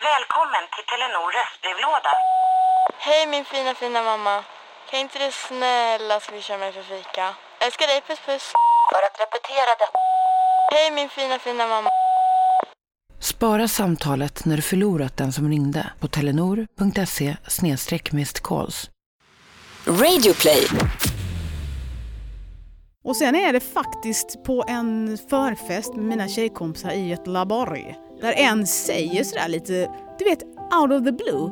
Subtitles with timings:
[0.00, 2.12] Välkommen till Telenor röstbrevlåda.
[2.98, 4.44] Hej min fina fina mamma.
[4.90, 7.34] Kan inte du snälla swisha mig för fika?
[7.60, 8.52] Älskar dig, puss puss.
[8.92, 9.98] För att repetera detta.
[10.72, 11.90] Hej min fina fina mamma.
[13.20, 17.36] Spara samtalet när du förlorat den som ringde på telenor.se
[18.42, 18.90] calls.
[19.86, 20.66] Radioplay.
[23.04, 28.07] Och sen är det faktiskt på en förfest med mina tjejkompisar i Göteborg.
[28.20, 30.42] Där en säger sådär lite, du vet,
[30.80, 31.50] out of the blue.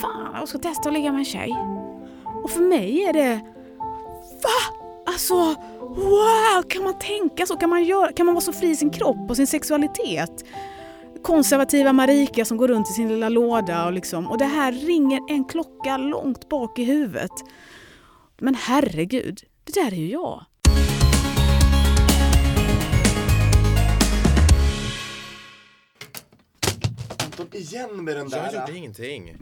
[0.00, 1.56] Fan, jag ska testa att ligga med en tjej.
[2.44, 3.40] Och för mig är det,
[4.42, 4.78] va?
[5.06, 5.34] Alltså,
[5.80, 6.62] wow!
[6.68, 7.56] Kan man tänka så?
[7.56, 10.44] Kan man, göra, kan man vara så fri i sin kropp och sin sexualitet?
[11.22, 15.20] Konservativa Marika som går runt i sin lilla låda och liksom, och det här ringer
[15.28, 17.32] en klocka långt bak i huvudet.
[18.38, 20.44] Men herregud, det där är ju jag.
[27.40, 28.38] Anton, igen med den där.
[28.38, 29.36] Jag gjorde ingenting.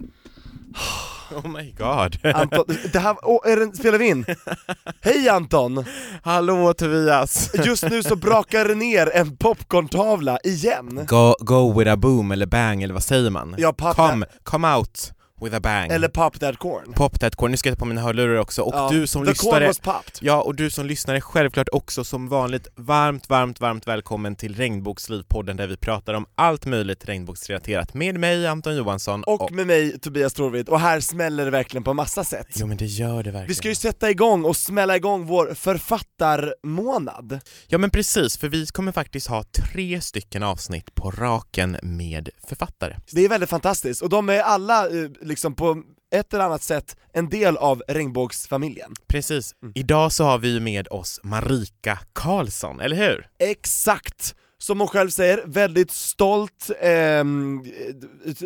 [1.32, 2.18] Oh my god.
[2.34, 4.24] Anton, det här, oh, är den, spelar vi in?
[5.00, 5.84] Hej Anton!
[6.22, 7.50] Hallå Tobias!
[7.64, 11.06] Just nu så brakar det ner en popcorntavla, igen!
[11.08, 13.54] Go, go with a boom eller bang eller vad säger man?
[13.58, 15.12] Ja, pop come, come out
[15.44, 15.90] with a bang.
[15.92, 16.92] Eller pop that corn.
[16.92, 19.24] Pop that corn, nu ska jag ta på mina hörlurar också, och Ja, du som
[19.24, 20.18] the lyssnare corn was popped.
[20.20, 24.54] Ja, och du som lyssnar är självklart också som vanligt varmt, varmt, varmt välkommen till
[24.54, 29.98] Regnbågslivpodden där vi pratar om allt möjligt regnbågsrelaterat med mig Anton Johansson Och med mig
[29.98, 32.46] Tobias Torvid, och här smäller det verkligen på massa sätt.
[32.54, 33.48] Jo men det gör det verkligen.
[33.48, 37.40] Vi ska ju sätta igång och smälla igång vår författarmånad.
[37.66, 42.96] Ja men precis, för vi kommer faktiskt ha tre stycken avsnitt på raken med författare.
[43.10, 45.82] Det är väldigt fantastiskt, och de är alla eh, liksom på
[46.14, 48.94] ett eller annat sätt en del av regnbågsfamiljen.
[49.06, 49.54] Precis.
[49.62, 49.72] Mm.
[49.76, 53.26] Idag så har vi med oss Marika Karlsson, eller hur?
[53.38, 54.34] Exakt!
[54.58, 57.24] Som hon själv säger, väldigt stolt eh,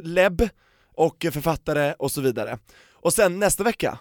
[0.03, 0.49] lebb
[0.95, 2.59] och författare och så vidare.
[2.93, 3.99] Och sen nästa vecka,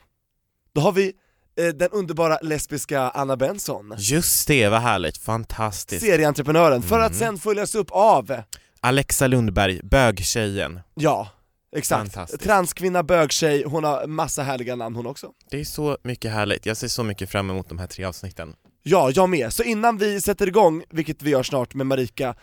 [0.75, 1.13] då har vi
[1.59, 6.05] eh, den underbara lesbiska Anna Benson, Just det, vad härligt, fantastiskt.
[6.05, 7.19] serieentreprenören, för att Mm.
[7.19, 8.41] sen följas upp av,
[8.79, 10.79] Alexa Lundberg, bögtjejen.
[10.93, 11.27] ja,
[11.75, 15.31] exakt, transkvinna, bögtjej, hon har massa härliga namn hon också.
[15.49, 18.55] Det är så mycket härligt, jag ser så mycket fram emot de här tre avsnitten.
[18.83, 19.53] Ja, jag med.
[19.53, 22.35] Så innan vi sätter igång, vilket vi gör snart med Marika,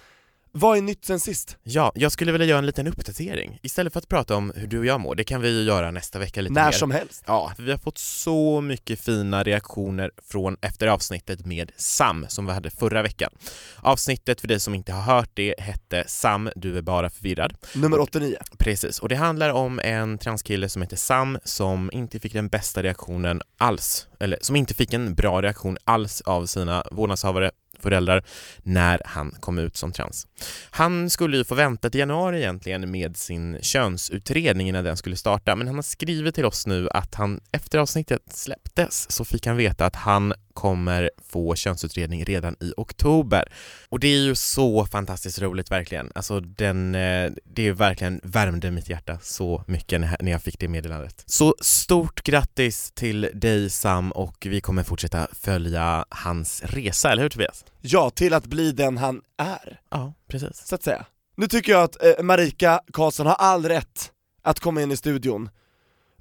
[0.54, 1.56] vad är nytt sen sist?
[1.62, 3.58] Ja, jag skulle vilja göra en liten uppdatering.
[3.62, 5.90] Istället för att prata om hur du och jag mår, det kan vi ju göra
[5.90, 6.72] nästa vecka lite När mer.
[6.72, 7.24] som helst.
[7.26, 12.52] Ja, vi har fått så mycket fina reaktioner från efter avsnittet med Sam som vi
[12.52, 13.30] hade förra veckan.
[13.76, 17.54] Avsnittet, för dig som inte har hört det, hette Sam, du är bara förvirrad.
[17.74, 18.36] Nummer 89.
[18.58, 22.82] Precis, och det handlar om en transkille som heter Sam som inte fick den bästa
[22.82, 27.50] reaktionen alls, eller som inte fick en bra reaktion alls av sina vårdnadshavare
[27.82, 28.24] föräldrar
[28.62, 30.26] när han kom ut som trans.
[30.70, 35.56] Han skulle ju få vänta till januari egentligen med sin könsutredning innan den skulle starta,
[35.56, 39.56] men han har skrivit till oss nu att han efter avsnittet släpptes så fick han
[39.56, 43.52] veta att han kommer få könsutredning redan i oktober.
[43.88, 46.12] Och det är ju så fantastiskt roligt verkligen.
[46.14, 50.58] Alltså den, eh, det är verkligen värmde mitt hjärta så mycket när när jag fick
[50.58, 51.24] det meddelandet.
[51.26, 57.30] Så stort grattis till dig Sam och vi kommer fortsätta följa hans resa, eller hur
[57.30, 57.64] Tobias?
[57.80, 60.66] Ja, till att bli den han är, Ja, precis.
[60.66, 61.06] så att säga.
[61.36, 65.48] Nu tycker jag att eh, Marika Karlsson har all rätt att komma in i studion.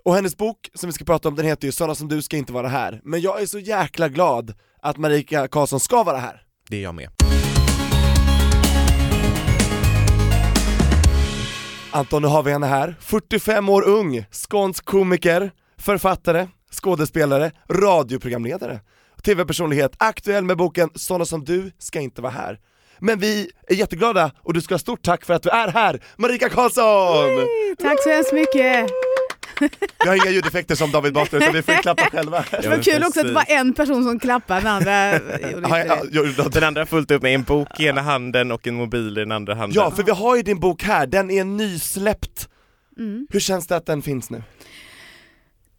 [0.05, 2.37] Och hennes bok, som vi ska prata om, den heter ju 'Sådana som du ska
[2.37, 6.41] inte vara här' Men jag är så jäkla glad att Marika Karlsson ska vara här.
[6.69, 7.09] Det är jag med.
[11.91, 12.95] Anton, nu har vi henne här.
[12.99, 18.79] 45 år ung, skånsk komiker, författare, skådespelare, radioprogramledare,
[19.23, 22.59] tv-personlighet, aktuell med boken 'Sådana som du ska inte vara här'
[22.99, 26.03] Men vi är jätteglada och du ska ha stort tack för att du är här,
[26.17, 27.47] Marika Karlsson!
[27.79, 29.10] Tack så hemskt mycket!
[30.03, 32.45] Vi har inga ljudeffekter som David Batra utan vi får klappa själva.
[32.61, 35.13] Det var kul också att det var en person som klappade, den andra
[36.11, 36.49] gjorde inte det.
[36.49, 39.21] Den andra har fullt upp med en bok i ena handen och en mobil i
[39.21, 39.75] den andra handen.
[39.75, 42.47] Ja, för vi har ju din bok här, den är nysläppt.
[42.97, 43.27] Mm.
[43.29, 44.43] Hur känns det att den finns nu?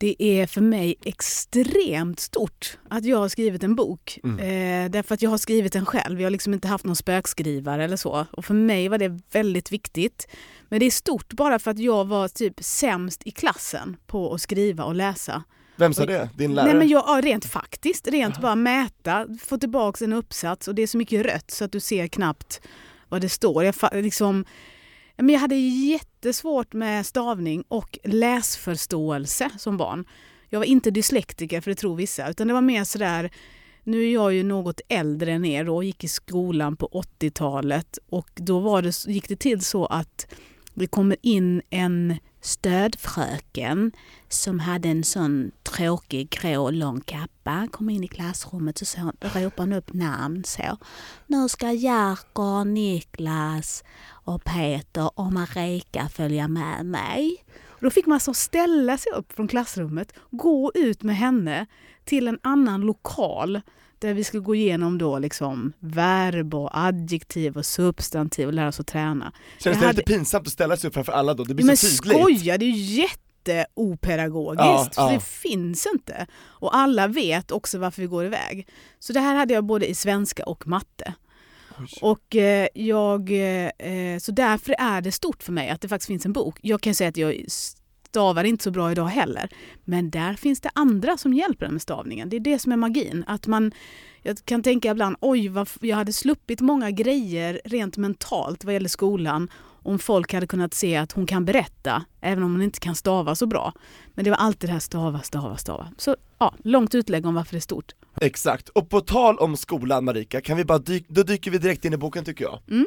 [0.02, 4.18] Det är för mig extremt stort att jag har skrivit en bok.
[4.24, 4.38] Mm.
[4.38, 6.20] Eh, därför att jag har skrivit den själv.
[6.20, 8.26] Jag har liksom inte haft någon spökskrivare eller så.
[8.32, 10.28] Och för mig var det väldigt viktigt.
[10.68, 14.40] Men det är stort bara för att jag var typ sämst i klassen på att
[14.40, 15.42] skriva och läsa.
[15.76, 16.28] Vem sa det?
[16.36, 16.68] Din lärare?
[16.68, 18.08] Nej, men jag, ja, rent faktiskt.
[18.08, 21.72] Rent bara mäta, få tillbaka en uppsats och det är så mycket rött så att
[21.72, 22.60] du ser knappt
[23.08, 23.64] vad det står.
[23.64, 24.44] Jag, liksom,
[25.16, 25.56] men jag hade
[26.22, 30.04] jättesvårt med stavning och läsförståelse som barn.
[30.48, 33.30] Jag var inte dyslektiker för det tror vissa, utan det var mer sådär
[33.84, 38.28] nu är jag ju något äldre än er och gick i skolan på 80-talet och
[38.34, 40.34] då var det, gick det till så att
[40.74, 43.92] Det kommer in en stödfröken
[44.28, 47.68] som hade en sån tråkig grå lång kappa.
[47.72, 50.78] Kom in i klassrummet och så ropade hon upp namn så.
[51.26, 53.84] Nu ska Jerker, Niklas
[54.24, 57.44] och Peter och Marika följa med mig.
[57.66, 61.66] Och då fick man så ställa sig upp från klassrummet, gå ut med henne
[62.04, 63.60] till en annan lokal
[63.98, 68.80] där vi skulle gå igenom då liksom verb och adjektiv och substantiv och lära oss
[68.80, 69.32] att träna.
[69.58, 71.44] Känns det hade- lite pinsamt att ställa sig upp framför alla då?
[71.44, 72.20] Det blir Men så tydligt.
[72.22, 74.64] skoja, det är ju jätteopedagogiskt.
[74.66, 75.12] Ja, för ja.
[75.12, 76.26] Det finns inte.
[76.44, 78.68] Och alla vet också varför vi går iväg.
[78.98, 81.14] Så det här hade jag både i svenska och matte.
[82.00, 86.26] Och eh, jag, eh, så därför är det stort för mig att det faktiskt finns
[86.26, 86.58] en bok.
[86.62, 87.44] Jag kan säga att jag
[88.08, 89.48] stavar inte så bra idag heller.
[89.84, 92.28] Men där finns det andra som hjälper en med stavningen.
[92.28, 93.24] Det är det som är magin.
[93.26, 93.72] Att man,
[94.22, 98.88] jag kan tänka ibland, oj, vad, jag hade sluppit många grejer rent mentalt vad gäller
[98.88, 99.48] skolan
[99.82, 103.34] om folk hade kunnat se att hon kan berätta, även om hon inte kan stava
[103.34, 103.72] så bra.
[104.14, 105.88] Men det var alltid det här stava, stava, stava.
[105.98, 107.92] Så ja, långt utlägg om varför det är stort.
[108.20, 111.84] Exakt, och på tal om skolan Marika, kan vi bara dyk, då dyker vi direkt
[111.84, 112.60] in i boken tycker jag.
[112.70, 112.86] Mm.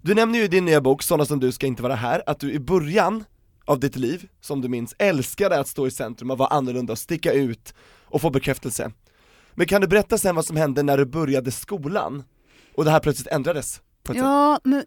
[0.00, 2.40] Du nämner ju i din nya bok, Sådana som du ska inte vara här, att
[2.40, 3.24] du i början
[3.64, 6.98] av ditt liv, som du minns, älskade att stå i centrum och vara annorlunda och
[6.98, 7.74] sticka ut
[8.04, 8.92] och få bekräftelse.
[9.54, 12.24] Men kan du berätta sen vad som hände när du började skolan?
[12.74, 13.80] Och det här plötsligt ändrades?
[14.08, 14.84] Ja, men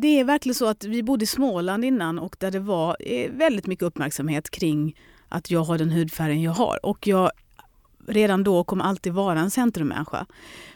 [0.00, 3.30] det är verkligen så att vi bodde i Småland innan och där det var eh,
[3.30, 4.96] väldigt mycket uppmärksamhet kring
[5.28, 6.86] att jag har den hudfärgen jag har.
[6.86, 7.30] Och jag
[8.06, 10.26] redan då kommer alltid vara en centrummänniska.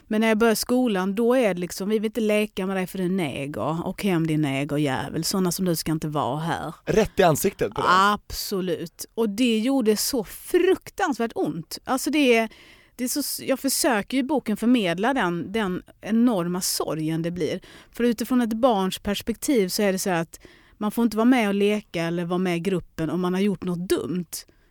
[0.09, 2.87] Men när jag börjar skolan då är det liksom, vi vill inte leka med dig
[2.87, 3.87] för du är neger.
[3.87, 6.75] Och hem din negerjävel, sådana som du ska inte vara här.
[6.85, 7.89] Rätt i ansiktet på det?
[7.91, 9.05] Absolut.
[9.15, 11.79] Och det gjorde så fruktansvärt ont.
[11.85, 12.49] Alltså det är,
[12.97, 17.61] det är så, jag försöker i boken förmedla den, den enorma sorgen det blir.
[17.93, 20.41] För utifrån ett barns perspektiv så är det så att
[20.79, 23.41] man får inte vara med och leka eller vara med i gruppen om man har
[23.41, 24.27] gjort något dumt.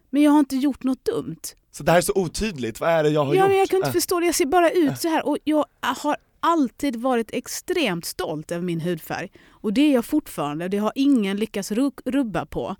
[0.09, 1.39] Men jag har inte gjort något dumt.
[1.71, 3.49] Så det här är så otydligt, vad är det jag har Ja, gjort?
[3.49, 3.93] men jag kan inte Äh.
[3.93, 4.25] förstå det.
[4.25, 5.27] Jag ser bara ut så här.
[5.27, 9.29] Och jag har alltid varit extremt stolt över min hudfärg.
[9.49, 10.67] Och det är jag fortfarande.
[10.67, 12.75] Det har ingen lyckats ru- rubba på.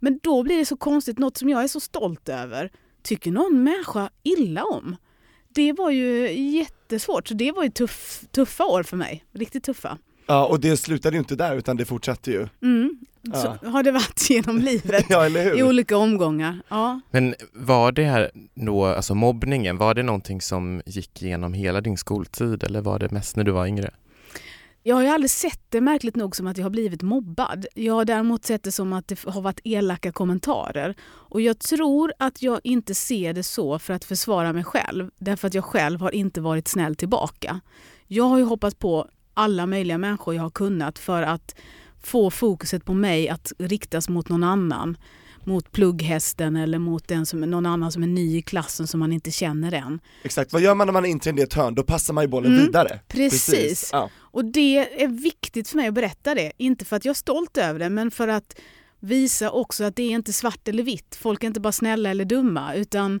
[0.00, 2.70] Men då blir det så konstigt, något som jag är så stolt över,
[3.02, 4.96] tycker någon människa illa om.
[5.54, 9.24] Det var ju jättesvårt, så det var ju tuff, tuffa år för mig.
[9.32, 9.98] Riktigt tuffa.
[10.26, 12.48] Ja, och det slutade ju inte där utan det fortsatte ju.
[12.62, 12.98] Mm.
[13.34, 15.58] Så har det varit genom livet Ja, eller hur?
[15.58, 16.62] i olika omgångar.
[16.68, 17.00] Ja.
[17.10, 21.96] Men var det här då, alltså mobbningen, var det någonting som gick igenom hela din
[21.98, 23.90] skoltid eller var det mest när du var yngre?
[24.84, 27.66] Jag har ju aldrig sett det märkligt nog som att jag har blivit mobbad.
[27.74, 30.94] Jag har däremot sett det som att det har varit elaka kommentarer.
[31.04, 35.10] Och jag tror att jag inte ser det så för att försvara mig själv.
[35.18, 37.60] Därför att jag själv har inte varit snäll tillbaka.
[38.06, 41.54] Jag har ju hoppat på alla möjliga människor jag har kunnat för att
[42.02, 44.96] få fokuset på mig att riktas mot någon annan.
[45.44, 49.12] Mot plugghästen eller mot den som, någon annan som är ny i klassen som man
[49.12, 50.00] inte känner än.
[50.24, 51.74] Exakt, vad gör man när man är inträngd i ett hörn?
[51.74, 53.00] Då passar man ju bollen Mm, vidare.
[53.08, 53.90] precis.
[53.92, 54.10] Ja.
[54.16, 56.52] Och det är viktigt för mig att berätta det.
[56.56, 58.58] Inte för att jag är stolt över det, men för att
[59.00, 61.16] visa också att det är inte svart eller vitt.
[61.20, 63.20] Folk är inte bara snälla eller dumma, utan,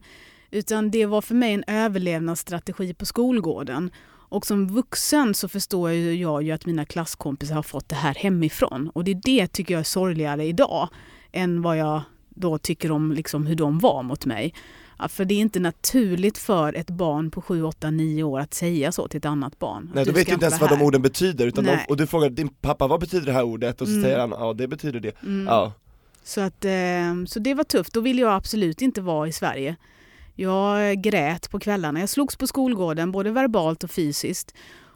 [0.50, 3.90] utan det var för mig en överlevnadsstrategi på skolgården.
[4.28, 8.90] Och som vuxen så förstår jag ju att mina klasskompisar har fått det här hemifrån.
[8.94, 10.88] Och det är det tycker jag är sorgligare idag
[11.32, 12.02] än vad jag
[12.34, 14.54] då tycker om liksom hur de var mot mig.
[14.98, 18.54] Ja, för det är inte naturligt för ett barn på 7, 8, 9 år att
[18.54, 19.90] säga så till ett annat barn.
[19.94, 22.48] Nej, du vet inte ens vad de orden betyder, utan de, och du frågar din
[22.48, 23.80] pappa vad betyder det här ordet?
[23.80, 24.04] Och så Mm.
[24.04, 25.22] säger han, ja det betyder det.
[25.22, 25.46] Mm.
[25.46, 25.72] Ja.
[26.24, 27.92] Så, att, eh, så det var tufft.
[27.94, 29.76] Då ville jag absolut inte vara i Sverige.
[30.34, 32.00] Jag grät på kvällarna.
[32.00, 34.54] Jag slogs på skolgården, både verbalt och fysiskt.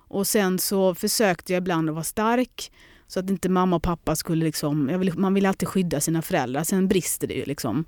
[0.08, 2.72] Och sen så försökte jag ibland att vara stark
[3.06, 4.86] så att inte mamma och pappa skulle liksom...
[4.98, 7.84] Vill, man vill alltid skydda sina föräldrar, sen brister det ju liksom.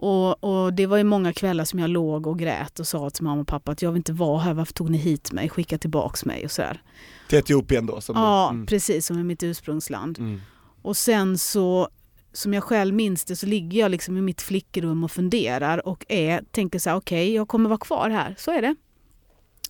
[0.00, 3.24] Och, och det var ju många kvällar som jag låg och grät och sa till
[3.24, 5.48] mamma och pappa att jag vill inte vara här, varför tog ni hit mig?
[5.48, 6.82] Skicka tillbaks mig och sådär.
[7.28, 8.00] Till Etiopien då?
[8.08, 8.66] Ja, mm.
[8.66, 10.18] precis, som är mitt ursprungsland.
[10.18, 10.40] Mm.
[10.82, 11.88] Och sen så,
[12.32, 16.04] som jag själv minns det, så ligger jag liksom i mitt flickrum och funderar och
[16.08, 18.34] är, tänker så här, okej, jag kommer vara kvar här.
[18.38, 18.74] Så är det.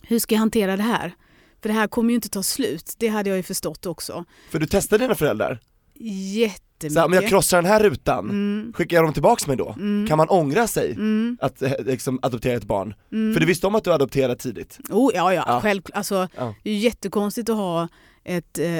[0.01, 1.15] Hur ska jag hantera det här?
[1.61, 2.93] För det här kommer ju inte ta slut.
[2.97, 4.25] Det hade jag ju förstått också.
[4.51, 5.59] För du testade dina föräldrar?
[5.95, 6.93] Jättemycket.
[6.93, 9.69] Så här, om jag krossar den här rutan, Mm, skickar jag dem tillbaks mig då?
[9.77, 12.93] mm, Kan man ångra sig mm, att eh, liksom, adoptera ett barn?
[13.11, 13.33] mm.
[13.33, 14.79] För du visste om att du adopterade tidigt?
[14.89, 15.61] Oh, ja, ja, Ja.
[15.61, 15.97] självklart.
[15.97, 16.55] Alltså, Ja.
[16.63, 17.87] Det är ju jättekonstigt att ha
[18.23, 18.79] ett eh,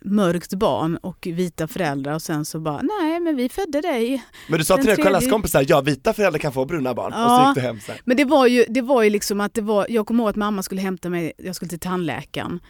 [0.00, 4.24] mörkt barn och vita föräldrar och sen så bara, nej men vi födde dig.
[4.48, 7.18] Men du sa till dina tredje- klasskompisar, ja vita föräldrar kan få bruna barn, och
[7.18, 7.48] så Ja.
[7.48, 7.96] gick du hem sen.
[8.04, 10.36] Men det var ju, det var ju liksom att det var, jag kommer ihåg att
[10.36, 12.60] mamma skulle hämta mig, jag skulle till tandläkaren.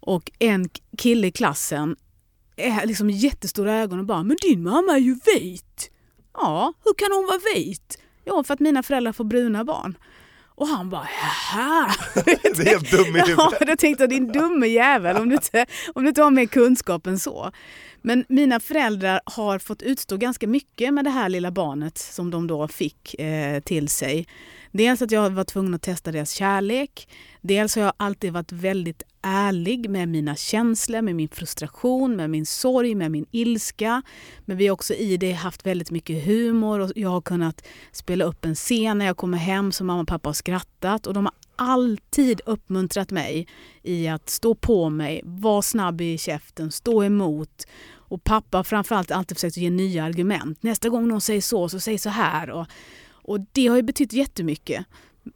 [0.00, 1.96] Och en kille i klassen
[2.56, 5.90] är liksom jättestora ögon och bara “men din mamma är ju vit”.
[6.34, 7.98] Ja, hur kan hon vara vit?
[8.24, 9.96] Ja, för att mina föräldrar får bruna barn.
[10.56, 11.94] Och han bara “jaha”.
[12.24, 15.66] Det är helt dum i Ja, då tänkte jag din dumme jävel om du, inte,
[15.94, 17.50] om du inte har mer kunskap än så.
[18.02, 22.46] Men mina föräldrar har fått utstå ganska mycket med det här lilla barnet som de
[22.46, 24.26] då fick eh, till sig.
[24.72, 27.08] Dels att jag var tvungen att testa deras kärlek.
[27.40, 32.46] Dels har jag alltid varit väldigt ärlig med mina känslor, med min frustration, med min
[32.46, 34.02] sorg, med min ilska.
[34.44, 38.24] Men vi har också i det haft väldigt mycket humor och jag har kunnat spela
[38.24, 41.24] upp en scen när jag kommer hem som mamma och pappa har skrattat och de
[41.24, 43.48] har alltid uppmuntrat mig
[43.82, 47.66] i att stå på mig, vara snabb i käften, stå emot.
[47.92, 50.62] Och pappa har framförallt alltid försökt ge nya argument.
[50.62, 52.50] Nästa gång någon säger så, så säg så här.
[52.50, 52.66] Och,
[53.10, 54.86] och det har ju betytt jättemycket.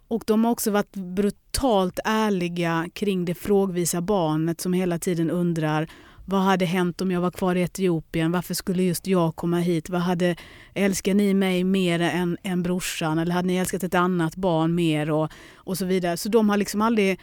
[0.08, 5.88] Och de har också varit brutalt ärliga kring det frågvisa barnet som hela tiden undrar
[6.30, 8.32] vad hade hänt om jag var kvar i Etiopien?
[8.32, 9.88] Varför skulle just jag komma hit?
[9.88, 10.36] Vad hade,
[10.74, 13.18] älskar ni mig mer än, än brorsan?
[13.18, 15.10] Eller hade ni älskat ett annat barn mer?
[15.10, 16.16] Och, och så vidare.
[16.16, 17.20] Så de har liksom aldrig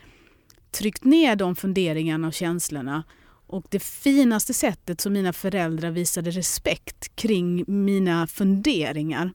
[0.72, 3.04] tryckt ner de funderingarna och känslorna.
[3.48, 9.32] Och det finaste sättet som mina föräldrar visade respekt kring mina funderingar,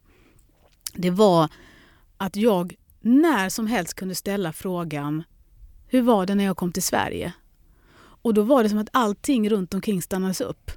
[0.95, 1.49] det var
[2.17, 5.23] att jag när som helst kunde ställa frågan
[5.87, 7.33] Hur var det när jag kom till Sverige?
[8.23, 10.71] Och då var det som att allting runt omkring stannades upp.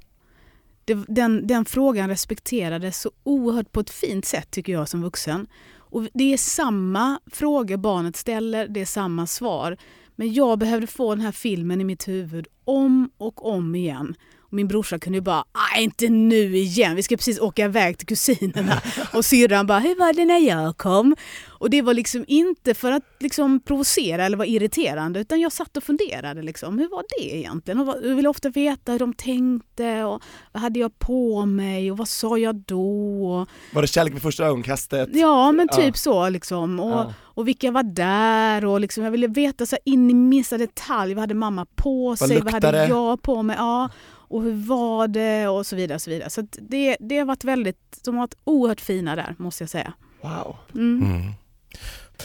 [1.07, 5.47] Den, den frågan respekterades så oerhört på ett fint sätt tycker jag som vuxen.
[5.75, 9.77] Och det är samma frågor barnet ställer, det är samma svar.
[10.15, 14.15] Men jag behövde få den här filmen i mitt huvud om och om igen.
[14.53, 15.43] Min brorsa kunde ju bara,
[15.73, 18.81] nej inte nu igen, vi ska precis åka iväg till kusinerna.
[19.13, 21.15] Och syrran bara, hur var det när jag kom?
[21.49, 25.77] Och det var liksom inte för att liksom provocera eller vara irriterande utan jag satt
[25.77, 27.79] och funderade liksom, hur var det egentligen?
[27.79, 31.91] Och vad- jag ville ofta veta hur de tänkte och vad hade jag på mig
[31.91, 33.45] och vad sa jag då?
[33.73, 35.09] Var det kärlek vid första ögonkastet?
[35.13, 35.93] Ja, men typ Ja.
[35.93, 36.79] så liksom.
[36.79, 37.13] Och, Ja.
[37.21, 41.13] och vilka var där och liksom, jag ville veta så in i minsta detalj.
[41.13, 42.27] Vad hade mamma på sig?
[42.41, 42.87] Vad hade luktade?
[42.87, 43.55] jag på mig?
[43.59, 43.89] Ja.
[44.33, 45.47] Och hur var det?
[45.47, 45.95] Och så vidare.
[45.95, 46.29] Och så vidare.
[46.29, 49.93] så det, det har varit väldigt, de har varit oerhört fina där måste jag säga.
[50.21, 50.57] Wow.
[50.73, 51.03] Mm.
[51.03, 51.31] Mm.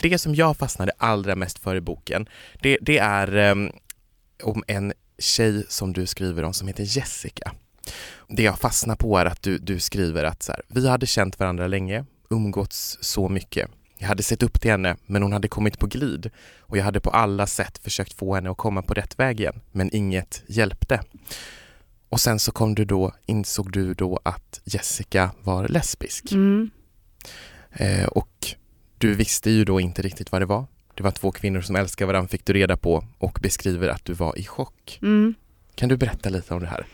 [0.01, 2.29] Det som jag fastnade allra mest för i boken,
[2.61, 3.71] det, det är em,
[4.43, 7.51] om en tjej som du skriver om som heter Jessica.
[8.27, 11.39] Det jag fastnar på är att du, du skriver att så här, vi hade känt
[11.39, 13.69] varandra länge, umgåtts så mycket.
[13.97, 16.99] Jag hade sett upp till henne, men hon hade kommit på glid och jag hade
[16.99, 20.99] på alla sätt försökt få henne att komma på rätt väg igen, men inget hjälpte.
[22.09, 26.31] Och sen så kom du då, insåg du då att Jessica var lesbisk.
[26.31, 26.69] Mm.
[27.71, 28.47] Eh, och
[28.97, 30.65] du visste ju då inte riktigt vad det var.
[30.95, 34.13] Det var två kvinnor som älskar varandra fick du reda på och beskriver att du
[34.13, 34.99] var i chock.
[35.01, 35.33] Mm.
[35.75, 36.85] Kan du berätta lite om det här?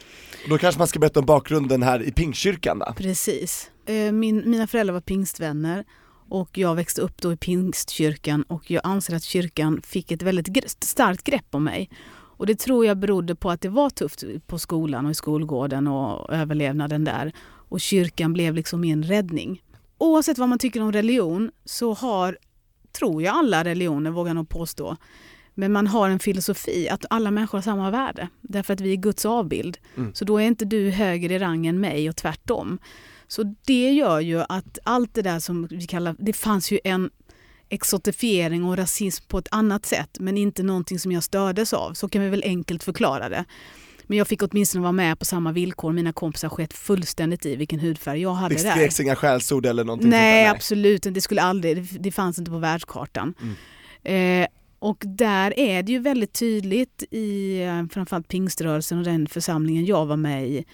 [0.44, 2.94] Och Då kanske man ska berätta om bakgrunden här i Pingstkyrkan då?
[2.98, 3.72] Precis.
[3.86, 5.84] Eh, Min, mina föräldrar var pingstvänner
[6.30, 10.48] och jag växte upp då i pingstkyrkan och jag anser att kyrkan fick ett väldigt
[10.48, 11.90] gre- starkt grepp om mig.
[12.38, 15.88] Och det tror jag berodde på att det var tufft på skolan och i skolgården
[15.88, 17.32] och överlevnaden där.
[17.46, 19.62] Och kyrkan blev liksom min räddning.
[19.98, 22.38] Oavsett vad man tycker om religion så har,
[23.00, 24.98] tror jag alla religioner, vågar nog påstå,
[25.54, 28.30] men man har en filosofi att alla människor har samma värde.
[28.42, 29.78] Därför att vi är Guds avbild.
[29.98, 30.14] Mm.
[30.14, 32.80] Så då är inte du högre i rang än mig och tvärtom.
[33.28, 37.10] Så det gör ju att allt det där som vi kallar, det fanns ju en
[37.70, 41.94] exotifiering och rasism på ett annat sätt men inte någonting som jag stördes av.
[41.94, 43.46] Så kan vi väl enkelt förklara det.
[44.08, 45.92] Men jag fick åtminstone vara med på samma villkor.
[45.94, 48.72] Mina kompisar sket fullständigt i vilken hudfärg jag hade Det där.
[48.72, 51.08] skreks inga skällsord eller någonting Nej, sånt absolut.
[51.12, 53.34] Det skulle aldrig, det, det fanns inte på världskartan.
[54.04, 54.48] Eh,
[54.80, 60.06] och där är det ju väldigt tydligt i eh, framförallt pingströrelsen och den församlingen jag
[60.06, 60.66] var med i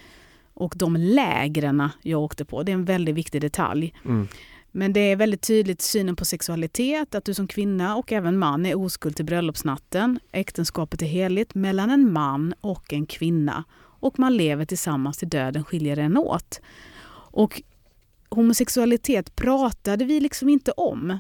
[0.54, 2.64] och de lägren jag åkte på.
[2.64, 3.94] Det är en väldigt viktig detalj.
[4.06, 4.28] Mm.
[4.72, 8.66] Men det är väldigt tydligt synen på sexualitet, att du som kvinna och även man
[8.66, 10.20] är oskuld till bröllopsnatten.
[10.32, 13.64] Äktenskapet är heligt mellan en man och en kvinna
[14.02, 16.62] och man lever tillsammans till döden skiljer en åt.
[17.34, 17.62] Och
[18.30, 21.20] homosexualitet pratade vi liksom inte om.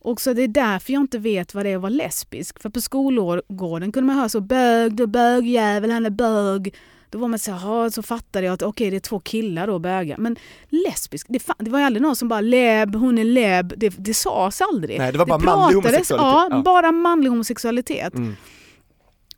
[0.00, 2.62] Och så det är därför jag inte vet vad det är att vara lesbisk.
[2.62, 6.74] För på skolgården kunde man höra så bög, du är bögjävel, han är bög.
[7.10, 9.78] Då var man så här, så fattade jag att okej det är två killar då
[9.78, 10.16] bögar.
[10.18, 10.36] Men
[10.68, 13.72] lesbisk, det, fa- det var ju aldrig någon som bara leb, hon är leb.
[13.76, 14.98] Det, det sades aldrig.
[14.98, 16.16] Nej, det var bara manlig homosexualitet.
[16.18, 16.62] Ja, Ja.
[16.62, 18.14] bara manlig homosexualitet.
[18.14, 18.36] Mm.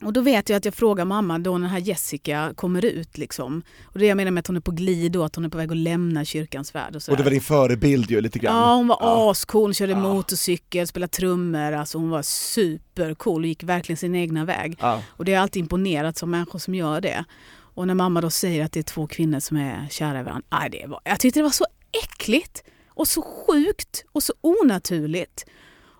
[0.03, 3.17] Och då vet jag att jag frågar mamma då när den här Jessica kommer ut.
[3.17, 3.61] Liksom.
[3.83, 5.57] Och det jag menar med att hon är på glid då, att hon är på
[5.57, 6.95] väg att lämna kyrkans värld.
[6.95, 8.55] Och, Och det var din förebild ju lite grann.
[8.57, 9.31] Ja, hon var Ja.
[9.31, 9.61] ascool.
[9.63, 9.99] Hon körde Ja.
[9.99, 11.71] motorcykel, spelade trummor.
[11.71, 14.77] Alltså hon var supercool och gick verkligen sin egna väg.
[14.81, 15.01] Ja.
[15.09, 17.25] Och det har alltid imponerat som människor som gör det.
[17.73, 20.47] Och när mamma då säger att det är två kvinnor som är kära i varandra.
[20.49, 21.65] Aj, det var, jag tyckte det var så
[22.03, 25.45] äckligt och så sjukt och så onaturligt.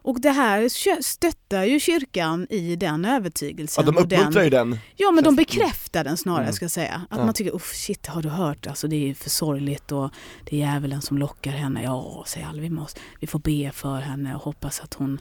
[0.03, 0.69] Och det här
[1.01, 3.83] stöttar ju kyrkan i den övertygelsen.
[3.85, 4.77] Ja, de och den, uppmuntrar ju den.
[4.95, 6.53] Ja men de Känns- bekräftar den snarare Mm.
[6.53, 7.01] ska jag säga.
[7.09, 7.25] Att Ja.
[7.25, 10.11] man tycker, uff shit har du hört, alltså det är för sorgligt och
[10.49, 11.83] det är djävulen som lockar henne.
[11.83, 15.19] Ja, säger alla, vi, måste, vi får be för henne och hoppas att hon,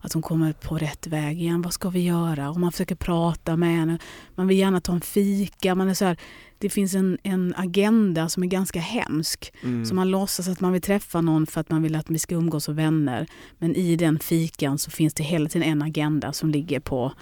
[0.00, 1.62] att hon kommer på rätt väg igen.
[1.62, 2.50] Vad ska vi göra?
[2.50, 3.98] Och man försöker prata med henne.
[4.34, 5.74] Man vill gärna ta en fika.
[5.74, 6.16] Man är så här,
[6.60, 9.52] det finns en, en agenda som är ganska hemsk.
[9.62, 9.84] Mm.
[9.84, 12.34] Så man låtsas att man vill träffa någon för att man vill att vi ska
[12.34, 13.26] umgås som vänner.
[13.58, 17.12] Men i den fikan så finns det hela tiden en agenda som ligger på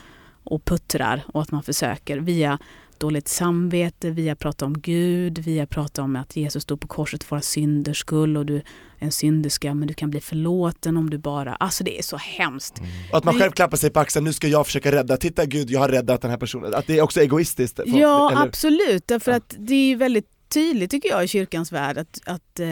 [0.45, 2.59] och puttrar och att man försöker via
[3.01, 7.31] dåligt samvete, via prata om Gud, via prata om att Jesus stod på korset för
[7.37, 8.63] våra synders skull och du är
[8.99, 11.55] en synderska men du kan bli förlåten om du bara...
[11.55, 12.81] Alltså det är så hemskt.
[13.13, 15.47] Och att man Vi- själv klappar sig på axeln, nu ska jag försöka rädda, titta
[15.47, 16.75] gud jag har räddat den här personen.
[16.75, 17.77] Att det är också egoistiskt.
[17.77, 19.07] För- Ja, eller- absolut.
[19.07, 19.37] Därför Ja.
[19.37, 22.67] att det är ju väldigt tydligt tycker jag i kyrkans värld att, att eh,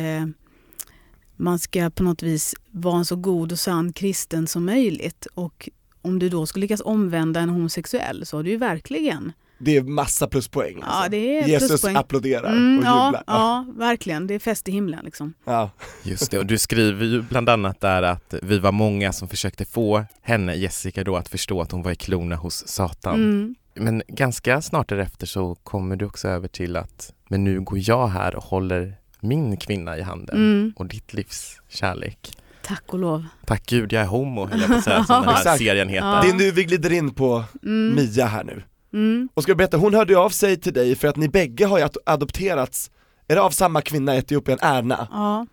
[1.37, 5.27] man ska på något vis vara en så god och sann kristen som möjligt.
[5.35, 5.69] Och
[6.03, 9.33] om du då skulle lyckas omvända en homosexuell så har du ju verkligen...
[9.59, 10.77] Det är massa pluspoäng.
[10.81, 11.11] Ja, alltså.
[11.11, 11.97] det är Jesus pluspoäng.
[11.97, 13.25] applåderar Mm, och ja, jublar.
[13.27, 14.27] ja, verkligen.
[14.27, 15.35] Det är fest i himlen liksom.
[15.45, 15.71] Ja.
[16.03, 19.65] Just det, och du skriver ju bland annat där att vi var många som försökte
[19.65, 23.15] få henne, Jessica då, att förstå att hon var i klorna hos Satan.
[23.15, 23.55] Mm.
[23.75, 28.07] Men ganska snart därefter så kommer du också över till att, men nu går jag
[28.09, 30.73] här och håller min kvinna i handen Mm.
[30.77, 32.39] och ditt livs kärlek.
[32.63, 33.25] Tack och lov.
[33.47, 36.07] Tack gud jag är homo, höll jag på att säga, som den här serien heter.
[36.09, 36.23] Ja.
[36.23, 37.95] Det är nu vi glider in på Mm.
[37.97, 38.63] Mia här nu.
[38.93, 39.29] Mm.
[39.35, 41.67] Och ska jag berätta, hon hörde ju av sig till dig för att ni bägge
[41.67, 42.91] har ju ad- adopterats,
[43.29, 45.47] är det av samma kvinna i Etiopien, Erna, Ja.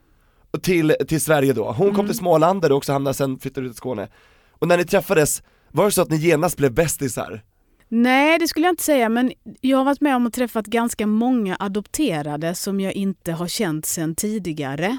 [0.62, 1.66] till, till Sverige då.
[1.72, 2.08] Hon kom Mm.
[2.08, 4.08] till Småland där du också hamnade, sen flyttade du till Skåne.
[4.52, 7.42] Och när ni träffades, var det så att ni genast blev bästisar?
[7.90, 11.08] Nej, det skulle jag inte säga, men jag har varit med om att träffat ganska
[11.08, 14.98] många adopterade som jag inte har känt sedan tidigare.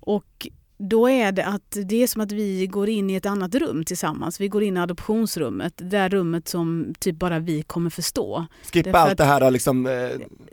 [0.00, 0.46] Och
[0.88, 3.84] då är det att det är som att vi går in i ett annat rum
[3.84, 4.40] tillsammans.
[4.40, 8.46] Vi går in i adoptionsrummet, det där rummet som typ bara vi kommer förstå.
[8.72, 9.92] Skippa Därför allt det här liksom, eh,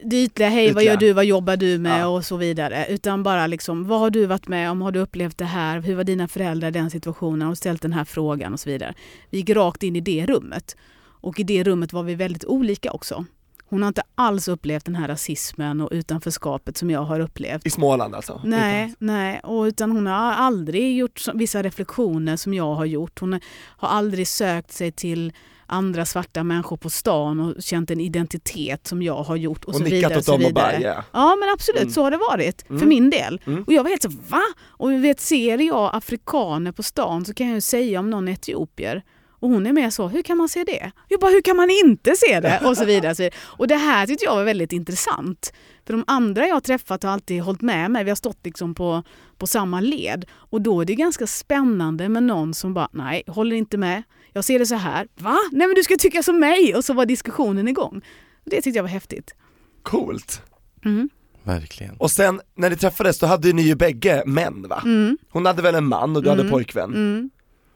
[0.03, 0.93] Det ytliga, hej vad Ytliga.
[0.93, 2.07] gör du, vad jobbar du med Ja.
[2.07, 2.85] och så vidare.
[2.89, 5.95] Utan bara liksom, vad har du varit med om, har du upplevt det här, hur
[5.95, 8.93] var dina föräldrar i den situationen, har du ställt den här frågan och så vidare.
[9.29, 10.75] Vi gick rakt in i det rummet.
[11.21, 13.25] Och i det rummet var vi väldigt olika också.
[13.69, 17.65] Hon har inte alls upplevt den här rasismen och utanförskapet som jag har upplevt.
[17.65, 18.41] i Småland alltså?
[18.43, 19.39] Nej, nej.
[19.43, 23.19] Och utan hon har aldrig gjort vissa reflektioner som jag har gjort.
[23.19, 23.39] Hon
[23.77, 25.33] har aldrig sökt sig till
[25.71, 29.75] andra svarta människor på stan och känt en identitet som jag har gjort och, Och
[29.75, 30.19] så nickat vidare.
[30.19, 31.03] åt dem och bara yeah.
[31.11, 31.93] Ja men absolut, Mm.
[31.93, 32.89] så har det varit för Mm.
[32.89, 33.41] min del.
[33.45, 33.63] Mm.
[33.63, 34.41] Och jag var helt så va?
[34.67, 38.31] Och vet, ser jag afrikaner på stan så kan jag ju säga om någon är
[38.31, 39.03] etiopier.
[39.39, 40.91] Och hon är mer så, hur kan man se det?
[41.07, 42.61] Jag bara, hur kan man inte se det?
[42.65, 43.15] Och så vidare.
[43.15, 43.35] Så vidare.
[43.41, 45.53] Och det här tyckte jag var väldigt intressant.
[45.85, 48.03] För de andra jag har träffat har alltid hållit med mig.
[48.03, 49.03] Vi har stått liksom på,
[49.37, 50.25] på samma led.
[50.31, 54.03] Och då är det ganska spännande med någon som bara, nej, håller inte med.
[54.33, 55.07] Jag ser det så här.
[55.19, 55.37] Va?
[55.51, 56.75] Nej men du ska tycka som mig!
[56.75, 58.01] Och så var diskussionen igång.
[58.45, 59.35] Det tyckte jag var häftigt.
[59.83, 60.41] Coolt.
[60.85, 61.09] Mm.
[61.43, 61.95] Verkligen.
[61.97, 64.81] Och sen när ni träffades då hade ni ju bägge män va?
[64.85, 65.17] Mm.
[65.29, 66.51] Hon hade väl en man och du hade Mm.
[66.51, 67.29] pojkvän?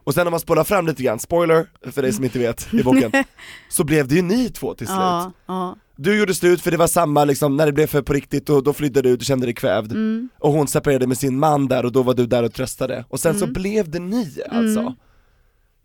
[0.03, 2.83] Och sen om man spolar fram lite grann, spoiler för dig som inte vet i
[2.83, 3.11] boken,
[3.69, 4.97] så blev det ju ni två till slut.
[4.97, 5.75] Ja, ja.
[5.95, 8.63] Du gjorde slut för det var samma liksom, när det blev för på riktigt och
[8.63, 9.91] då flydde du ut och kände dig kvävd.
[9.91, 10.29] Mm.
[10.39, 13.05] Och hon separerade med sin man där och då var du där och tröstade.
[13.09, 13.53] Och sen så Mm.
[13.53, 14.79] blev det ni alltså.
[14.79, 14.93] Mm.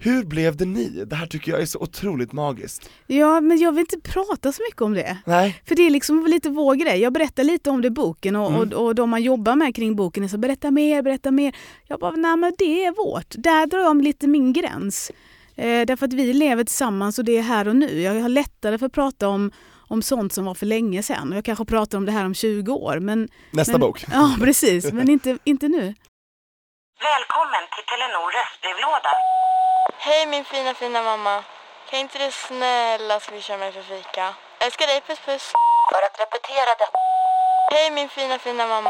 [0.00, 1.04] Hur blev det ni?
[1.04, 2.90] Det här tycker jag är så otroligt magiskt.
[3.06, 5.18] Ja, men jag vill inte prata så mycket om det.
[5.26, 7.00] Nej, För det är liksom lite vår grej.
[7.00, 8.60] Jag berättar lite om det i boken och, Mm.
[8.60, 11.56] och, och de man jobbar med kring boken är så berätta mer, berätta mer.
[11.86, 13.34] Jag bara, nej men det är vårt.
[13.38, 15.10] Där drar jag lite min gräns.
[15.56, 18.00] Eh, därför att vi lever tillsammans och det är här och nu.
[18.00, 21.32] Jag har lättare för att prata om, om sånt som var för länge sedan.
[21.34, 22.98] Jag kanske pratar om det här om 20 år.
[23.00, 24.04] Men, nästa men, bok.
[24.12, 24.92] Ja, precis.
[24.92, 25.94] Men inte, inte nu.
[27.06, 29.12] Välkommen till Telenor röstbrevlåda.
[30.06, 31.44] Hej min fina fina mamma.
[31.90, 34.34] Kan inte du snälla swisha mig för fika?
[34.64, 35.46] Älskar dig, puss puss.
[35.90, 36.98] För att repetera detta.
[37.72, 38.88] Hej min fina fina mamma.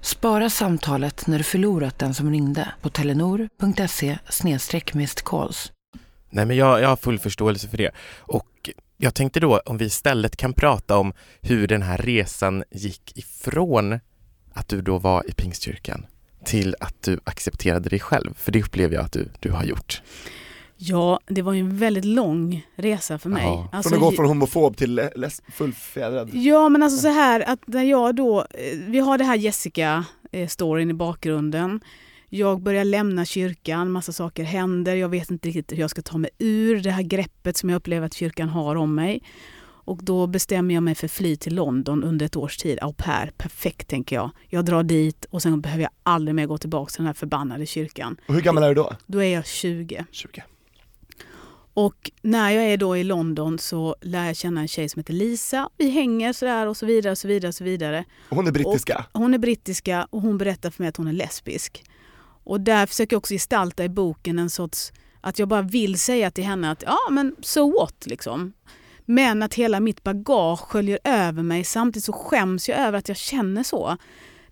[0.00, 4.18] Spara samtalet när du förlorat den som ringde på telenor.se
[5.24, 5.72] calls.
[6.30, 7.90] Nej men jag, jag har full förståelse för det.
[8.18, 13.18] Och jag tänkte då om vi istället kan prata om hur den här resan gick
[13.18, 14.00] ifrån
[14.54, 16.06] att du då var i Pingstkyrkan
[16.44, 18.34] till att du accepterade dig själv.
[18.34, 20.02] För det upplever jag att du, du har gjort.
[20.76, 23.42] Ja, det var ju en väldigt lång resa för mig.
[23.42, 23.68] Ja.
[23.72, 25.00] Alltså, Från att gå från homofob till
[25.52, 26.30] fullfjädrad.
[26.32, 30.90] Ja men alltså så här att när jag då, eh, vi har det här Jessica-storyn
[30.90, 31.80] i bakgrunden.
[32.28, 36.18] Jag börjar lämna kyrkan, massa saker händer, jag vet inte riktigt hur jag ska ta
[36.18, 39.22] mig ur det här greppet som jag upplever att kyrkan har om mig.
[39.90, 42.78] Och då bestämmer jag mig för fly till London under ett års tid.
[42.82, 44.30] Au pair, perfekt tänker jag.
[44.48, 47.66] Jag drar dit och sen behöver jag aldrig mer gå tillbaka till den här förbannade
[47.66, 48.16] kyrkan.
[48.26, 48.92] Och hur gammal är du då?
[49.06, 50.04] Då är jag 20.
[50.10, 50.42] 20.
[51.74, 55.12] Och när jag är då i London så lär jag känna en tjej som heter
[55.12, 55.68] Lisa.
[55.76, 58.04] Vi hänger sådär och så vidare och så vidare och så vidare.
[58.28, 59.06] Och Hon är brittiska?
[59.12, 61.84] Hon är brittiska och hon berättar för mig att hon är lesbisk.
[62.44, 66.30] Och där försöker jag också gestalta i boken en sorts, att jag bara vill säga
[66.30, 68.52] till henne att ja men so what liksom.
[69.10, 73.16] Men att hela mitt bagage sköljer över mig samtidigt så skäms jag över att jag
[73.16, 73.96] känner så.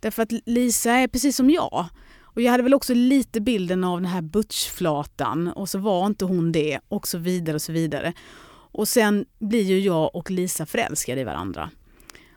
[0.01, 1.87] Därför att Lisa är precis som jag.
[2.23, 6.25] Och jag hade väl också lite bilden av den här butchflatan och så var inte
[6.25, 8.13] hon det och så vidare och så vidare.
[8.73, 11.71] Och sen blir ju jag och Lisa förälskade i varandra.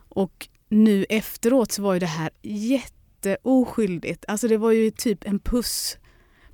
[0.09, 4.25] Och nu efteråt så var ju det här jätteoskyldigt.
[4.27, 5.97] Alltså det var ju typ en puss.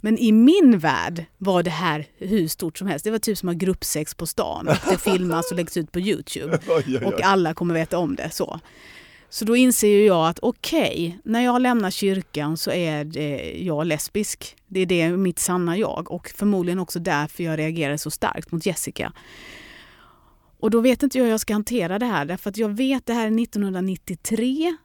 [0.01, 3.05] Men i min värld var det här hur stort som helst.
[3.05, 5.99] Det var typ som att ha gruppsex på stan det filmas och läggs ut på
[5.99, 6.59] Youtube.
[6.67, 7.05] Oj, oj, oj.
[7.05, 8.29] Och alla kommer veta om det.
[8.29, 8.59] Så,
[9.29, 13.17] så då inser jag att okej, när jag lämnar kyrkan så är
[13.63, 14.55] jag lesbisk.
[14.67, 18.65] Det är det mitt sanna jag och förmodligen också därför jag reagerar så starkt mot
[18.65, 19.13] Jessica.
[20.59, 23.05] Och då vet inte jag hur jag ska hantera det här därför att jag vet
[23.05, 24.77] det här är 1993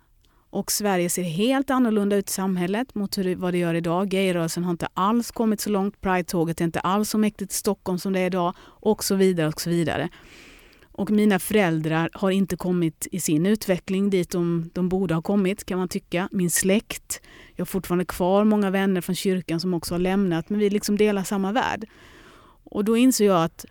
[0.53, 4.09] och Sverige ser helt annorlunda ut i samhället mot hur vad det gör idag.
[4.09, 6.01] Gayrörelsen har inte alls kommit så långt.
[6.01, 9.49] Pride-tåget är inte alls så mäktigt i Stockholm som det är idag och så vidare
[9.49, 10.09] och så vidare.
[10.93, 15.65] Och mina föräldrar har inte kommit i sin utveckling dit de, de borde ha kommit
[15.65, 16.29] kan man tycka.
[16.33, 17.21] Min släkt,
[17.57, 20.97] jag har fortfarande kvar många vänner från kyrkan som också har lämnat men vi liksom
[20.97, 21.85] delar samma värld.
[22.65, 23.65] Och då inser jag att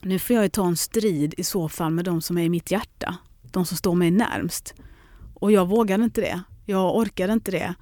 [0.00, 2.48] nu får jag ju ta en strid i så fall med de som är i
[2.48, 3.16] mitt hjärta.
[3.42, 4.74] De som står mig närmst.
[5.40, 6.42] Och jag vågade inte det.
[6.64, 7.74] Jag orkade inte det.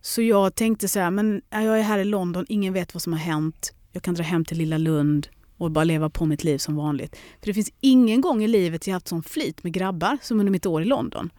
[0.00, 3.12] Så jag tänkte så här, men jag är här i London, ingen vet vad som
[3.12, 3.72] har hänt.
[3.92, 7.16] Jag kan dra hem till lilla Lund och bara leva på mitt liv som vanligt.
[7.40, 10.52] För det finns ingen gång i livet jag haft sån flyt med grabbar som under
[10.52, 11.30] mitt år i London.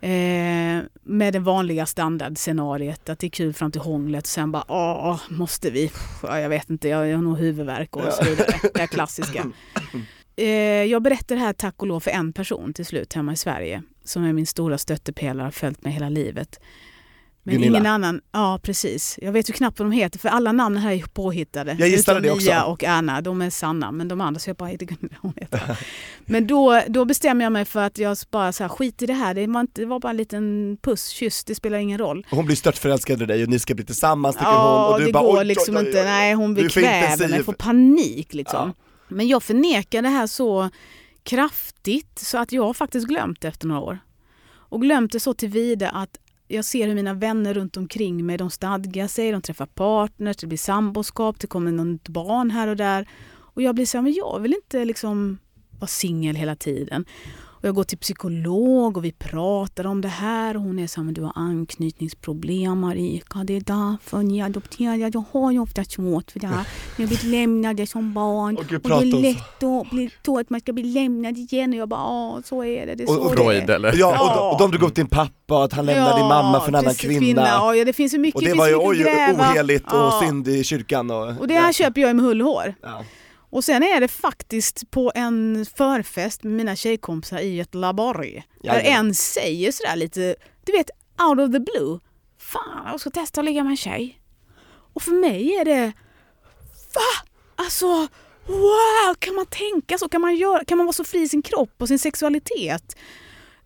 [0.00, 4.64] Eh, med det vanliga standardscenariet att det är kul fram till hånglet och sen bara
[4.68, 5.90] åh, måste vi?
[6.22, 8.60] Ja, jag vet inte, jag, jag har nog huvudvärk och så vidare.
[8.74, 9.46] Det här klassiska.
[10.36, 10.46] Eh,
[10.84, 13.82] jag berättar det här tack och lov för en person till slut hemma i Sverige
[14.04, 16.60] som är min stora stöttepelare, har följt mig hela livet.
[17.46, 17.78] Men Gunilla.
[17.78, 19.18] ingen annan, ja precis.
[19.22, 21.76] Jag vet ju knappt vad de heter för alla namn här är påhittade.
[21.78, 22.46] Jag gissade det också.
[22.46, 23.92] Mia och Anna, de är sanna.
[23.92, 25.78] Men de andra så jag bara, heter Gunilla, hon heter.
[26.26, 29.12] Men då, då bestämmer jag mig för att jag bara så här, skit i det
[29.12, 29.34] här.
[29.34, 32.26] Det var, inte, det var bara en liten puss, kyss, det spelar ingen roll.
[32.30, 35.06] Hon blir störtförälskad i dig och ni ska bli tillsammans tycker Ja, hon och du
[35.06, 35.98] det bara går liksom oj, oj, inte.
[35.98, 36.04] oj.
[36.04, 37.30] Nej, hon blir intensiv.
[37.36, 38.72] jag får panik liksom.
[38.78, 38.84] Ja.
[39.08, 40.70] Men jag förnekar det här så
[41.24, 43.98] kraftigt så att jag faktiskt glömt det efter några år.
[44.46, 48.50] Och glömt det så tillvida att jag ser hur mina vänner runt omkring mig, de
[48.50, 53.08] stadgar sig, de träffar partners, det blir samboskap, det kommer något barn här och där.
[53.26, 55.38] Och jag blir så här, men jag vill inte liksom
[55.78, 57.04] vara singel hela tiden.
[57.64, 61.00] Och jag går till psykolog och vi pratar om det här och hon är så
[61.00, 64.96] här, men du har anknytningsproblem Marika, det är därför ni adopterade.
[64.98, 66.66] Jag har ju ofta svårt för det här.
[66.98, 70.60] Jag blir lämnade som barn Och och det är lätt att bli, tro att man
[70.60, 73.20] ska bli lämnad igen och jag bara, ja så är det, det är Och- så
[73.20, 73.94] och det Freud eller?
[73.96, 74.34] Ja, och, Ja.
[74.36, 76.74] de, och de drog upp din pappa och att han lämnade din mamma för en
[76.74, 77.46] annan precis, kvinna.
[77.76, 79.04] Ja, det finns så mycket, Och det finns var ju oj,
[79.38, 80.20] oheligt och Ja.
[80.24, 81.28] synd i kyrkan och...
[81.40, 82.74] Och det här köper jag med hull och hår.
[82.82, 83.04] ja.
[83.54, 88.44] Och sen är det faktiskt på en förfest med mina tjejkompisar i Göteborg.
[88.62, 89.06] Där Jajamän.
[89.06, 90.90] en säger sådär lite, du vet
[91.28, 91.98] out of the blue.
[92.38, 94.20] Fan, jag ska testa att ligga med en tjej.
[94.94, 95.92] Och för mig är det,
[96.94, 97.28] va?
[97.56, 97.86] Alltså,
[98.46, 100.08] wow, kan man tänka så?
[100.08, 102.96] Kan man, göra, kan man vara så fri i sin kropp och sin sexualitet?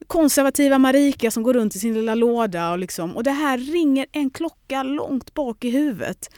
[0.07, 4.07] Konservativa Marika som går runt i sin lilla låda och liksom, och det här ringer
[4.13, 6.31] en klocka långt bak i huvudet.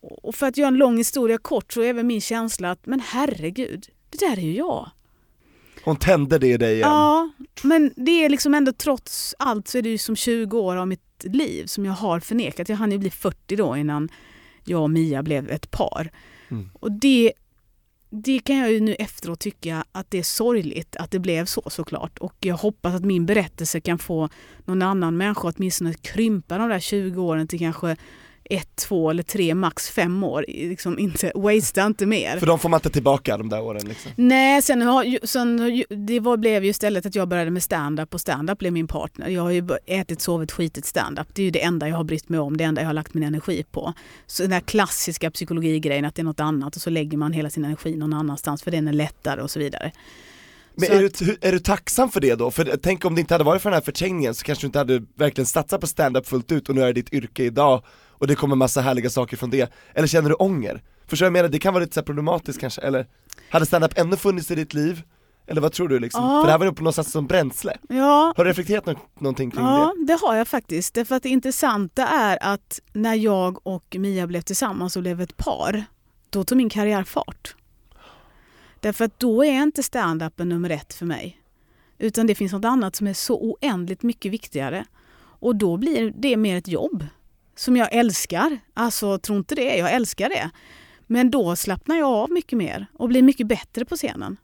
[0.00, 3.00] Och för att göra en lång historia kort så är väl min känsla att men
[3.00, 4.90] herregud, det där är ju jag.
[5.84, 6.88] Hon tände det i dig igen.
[6.88, 7.30] Ja,
[7.62, 10.88] men det är liksom ändå trots allt så är det ju som 20 år av
[10.88, 12.68] mitt liv som jag har förnekat.
[12.68, 14.08] Jag hann ju bli 40 då innan
[14.64, 16.10] jag och Mia blev ett par.
[16.48, 16.70] Mm.
[16.72, 17.32] Och det,
[18.10, 21.62] det kan jag ju nu efteråt tycka att det är sorgligt att det blev så
[21.66, 22.18] såklart.
[22.18, 24.28] Och jag hoppas att min berättelse kan få
[24.64, 27.96] någon annan människa åtminstone att krympa de där 20 åren till kanske
[28.50, 30.44] ett, två eller tre, max fem år.
[30.48, 32.38] Liksom inte, wastea inte mer.
[32.38, 34.12] För de får man inte tillbaka de där åren liksom.
[34.16, 34.82] Nej, sen
[35.22, 38.86] sen, det var, blev ju istället att jag började med stand-up och stand-up blev min
[38.86, 39.28] partner.
[39.28, 41.26] Jag har ju ätit, sovit, skitit stand-up.
[41.34, 43.14] Det är ju det enda jag har brytt mig om, det enda jag har lagt
[43.14, 43.94] min energi på.
[44.26, 47.50] Så den där klassiska psykologigrejen att det är något annat och så lägger man hela
[47.50, 49.92] sin energi någon annanstans för den är lättare och så vidare.
[50.74, 52.50] Men är, du, är du tacksam för det då?
[52.50, 54.78] För tänk om det inte hade varit för den här förträngningen så kanske du inte
[54.78, 57.82] hade verkligen satsat på stand-up fullt ut och nu är det ditt yrke idag
[58.20, 59.72] och det kommer massa härliga saker från det.
[59.94, 60.82] Eller känner du ånger?
[61.06, 61.48] Förstår du jag menar?
[61.48, 63.06] Det kan vara lite så problematiskt kanske, eller?
[63.50, 65.02] Hade stand-up ännu funnits i ditt liv?
[65.46, 66.24] Eller vad tror du liksom?
[66.24, 66.40] Ja.
[66.40, 67.76] För det här var ju på någonstans som bränsle.
[67.88, 70.04] Ja, Har du reflekterat nå- någonting kring Ja, det?
[70.06, 70.94] det har jag faktiskt.
[70.94, 75.36] Därför att det intressanta är att när jag och Mia blev tillsammans och blev ett
[75.36, 75.84] par,
[76.30, 77.54] då tog min karriär fart.
[78.80, 81.40] Därför att då är inte stand-upen nummer ett för mig.
[81.98, 84.84] Utan det finns något annat som är så oändligt mycket viktigare.
[85.22, 87.06] Och då blir det mer ett jobb
[87.60, 88.58] som jag älskar.
[88.74, 90.50] Alltså, tro inte det, jag älskar det.
[91.06, 94.36] Men då slappnar jag av mycket mer och blir mycket bättre på scenen.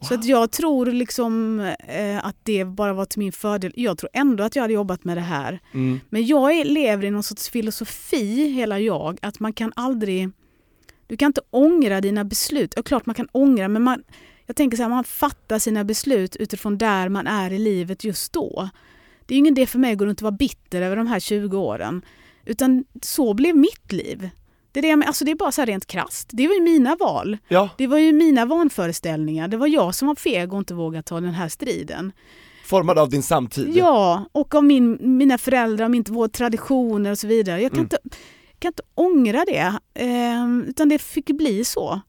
[0.00, 3.72] Så att jag tror liksom eh, att det bara var till min fördel.
[3.76, 5.60] Jag tror ändå att jag hade jobbat med det här.
[5.74, 6.00] Mm.
[6.08, 10.30] Men jag lever i någon sorts filosofi, hela jag, att man kan aldrig...
[11.06, 12.72] Du kan inte ångra dina beslut.
[12.76, 14.02] Ja, klart man kan ångra, men man,
[14.46, 18.32] jag tänker så här, man fattar sina beslut utifrån där man är i livet just
[18.32, 18.68] då.
[19.26, 21.20] Det är ingen idé för mig att gå runt och vara bitter över de här
[21.20, 22.02] 20 åren.
[22.48, 24.30] Utan så blev mitt liv.
[24.72, 26.28] Det är, det, alltså det är bara så här rent krasst.
[26.32, 27.38] Det var ju mina val.
[27.48, 29.48] Ja, Det var ju mina vanföreställningar.
[29.48, 32.12] Det var jag som var feg och inte vågade ta den här striden.
[32.66, 33.76] formad av din samtid.
[33.76, 37.62] Ja, och av min, mina föräldrar, min, våra traditioner och så vidare.
[37.62, 37.84] Jag kan, Mm.
[37.84, 37.98] inte,
[38.58, 42.00] kan inte ångra det, eh, utan det fick bli så.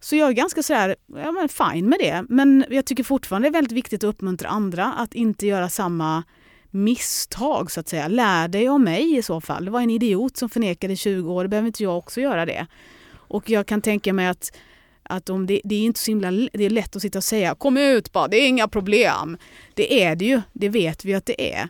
[0.00, 2.24] Så jag är ganska sådär, ja men fine med det.
[2.28, 6.22] Men jag tycker fortfarande det är väldigt viktigt att uppmuntra andra att inte göra samma
[6.70, 8.08] misstag så att säga.
[8.08, 9.64] Lär dig av mig i så fall.
[9.64, 12.46] Det var en idiot som förnekade i 20 år, det behöver inte jag också göra
[12.46, 12.66] det.
[13.10, 14.52] Och jag kan tänka mig att,
[15.02, 17.54] att om det, det är inte så himla, det är lätt att sitta och säga
[17.54, 19.36] kom ut bara, det är inga problem.
[19.74, 21.68] Det är det ju, det vet vi att det är.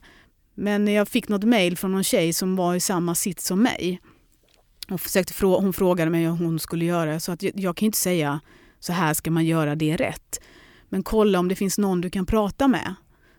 [0.55, 4.01] Men jag fick något mejl från någon tjej som var i samma sitt som mig.
[4.91, 7.21] Och försökte frå- hon frågade mig hur hon skulle göra.
[7.21, 8.41] Så att jag, jag kan inte säga
[8.81, 10.41] så här ska man göra det rätt.
[10.89, 12.95] Men kolla om det finns någon du kan prata med.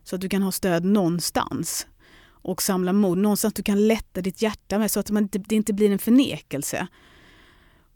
[0.10, 1.88] Så att du kan ha stöd någonstans.
[2.28, 3.18] Och samla mod.
[3.18, 6.00] Någonstans du kan lätta ditt hjärta med så att man inte, det inte blir en
[6.00, 6.88] förnekelse.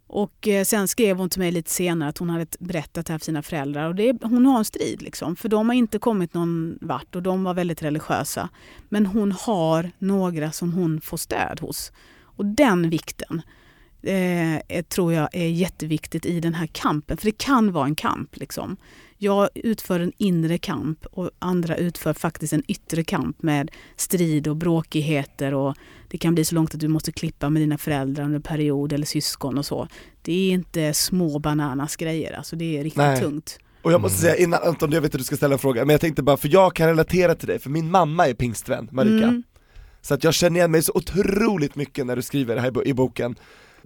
[0.08, 3.19] Och eh, sen skrev hon till mig lite senare att hon hade berättat det här
[3.19, 3.88] för sina föräldrar.
[3.88, 5.36] Och det, hon har en strid liksom.
[5.36, 8.49] För de har inte kommit någon vart och de var väldigt religiösa.
[8.89, 11.91] Men hon har några som hon får stöd hos.
[12.21, 13.41] Och den vikten
[14.02, 17.17] eh, tror jag är jätteviktigt i den här kampen.
[17.17, 18.38] För det kan vara en kamp.
[18.38, 18.78] Liksom.
[19.24, 24.56] Jag utför en inre kamp och andra utför faktiskt en yttre kamp med strid och
[24.56, 25.54] bråkigheter.
[25.54, 25.76] Och
[26.08, 28.94] det kan bli så långt att du måste klippa med dina föräldrar under en period
[28.94, 29.88] eller syskon och så.
[30.22, 33.22] Det är inte små bananas grejer, alltså det är riktigt Nej.
[33.22, 33.60] tungt.
[33.82, 35.94] Och jag måste säga innan Anton, jag vet att du ska ställa en fråga, men
[35.94, 39.28] jag tänkte bara, för jag kan relatera till dig, för min mamma är pingstvän, Marika.
[39.28, 39.44] Mm.
[40.02, 42.94] Så att jag känner igen mig så otroligt mycket när du skriver det här i
[42.94, 43.36] boken.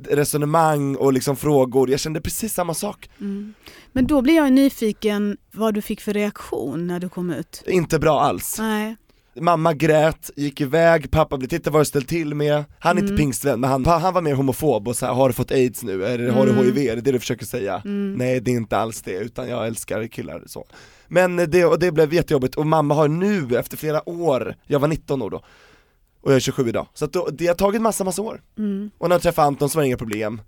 [0.04, 3.10] Resonemang och liksom frågor, jag kände precis samma sak.
[3.20, 3.54] Mm.
[3.92, 7.64] Men då blir jag nyfiken vad du fick för reaktion när du kom ut.
[7.68, 8.56] Inte bra alls.
[8.60, 8.96] Nej.
[9.40, 12.64] Mamma grät, gick iväg, pappa blev titta vad du ställt till med.
[12.80, 13.18] Han är inte Mm.
[13.18, 16.06] pingstvän, men han, han var mer homofob och så här, har du fått aids nu?
[16.06, 16.64] Eller har du Mm.
[16.66, 16.78] HIV?
[16.78, 17.82] Är det det du försöker säga?
[17.86, 18.14] Mm.
[18.14, 20.66] Nej det är inte alls det, utan jag älskar killar så.
[21.08, 24.88] Men det, och det blev jättejobbigt, och mamma har nu efter flera år, jag var
[24.88, 25.42] 19 år då,
[26.22, 28.42] och jag är 27 idag, så att då, det har tagit massa massa år.
[28.58, 28.92] Mm.
[28.98, 30.42] Och när jag träffade Anton så var det inga problem.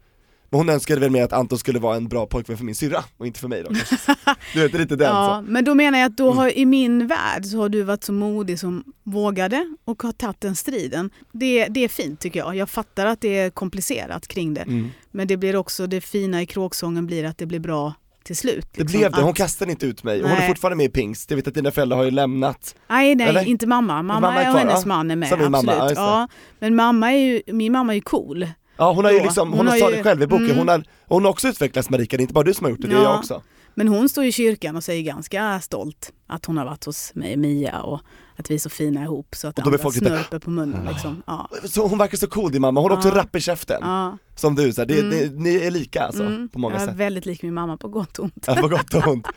[0.52, 3.04] Men hon önskade väl mer att Anton skulle vara en bra pojkvän för min syrra,
[3.18, 3.70] och inte för mig då.
[4.54, 5.52] Du vet, lite den Ja, så.
[5.52, 6.38] men då menar jag att då Mm.
[6.38, 10.42] har, i min värld så har du varit så modig som vågade och har tagit
[10.42, 11.10] den striden.
[11.32, 12.56] Det, det är fint tycker jag.
[12.56, 14.62] Jag fattar att det är komplicerat kring det.
[14.62, 14.90] Mm.
[15.12, 18.68] Men det blir också, det fina i kråksången blir att det blir bra till slut.
[18.72, 19.00] Det liksom.
[19.00, 21.36] blev det, hon kastade inte ut mig, och hon är fortfarande med i pingst, jag
[21.38, 23.48] vet att dina föräldrar har ju lämnat Nej, nej, Eller?
[23.48, 24.02] inte mamma.
[24.02, 25.40] Mamma, Mamma är är och hennes man är med.
[25.40, 25.80] Min mamma, absolut.
[25.80, 26.02] ja, det.
[26.02, 26.28] ja,
[26.60, 28.48] men mamma är ju, min mamma är ju cool.
[28.78, 30.58] Ja hon har ju liksom, hon, Hon har har ju- det själv i boken, mm.
[30.58, 32.82] hon, har, hon har också utvecklats Marika, det är inte bara du som har gjort
[32.82, 33.04] det, det är Ja.
[33.04, 33.42] jag också.
[33.80, 37.34] Men hon står i kyrkan och säger ganska stolt att hon har varit hos mig
[37.34, 38.02] och Mia och
[38.36, 40.86] att vi är så fina ihop så att Och andra folk lite- snörper på munnen.
[40.86, 41.24] Liksom.
[41.28, 41.50] Ja.
[41.66, 43.16] Så hon verkar så cool din mamma, hon är också Ja.
[43.16, 44.18] rapp i käften, Ja.
[44.36, 45.10] som du, så här, det, Mm.
[45.10, 46.50] det, ni är lika alltså, Mm.
[46.50, 46.96] på många jag är sätt.
[46.96, 48.44] väldigt lik min mamma på gott och ont.
[48.48, 49.28] Ja, på gott och ont.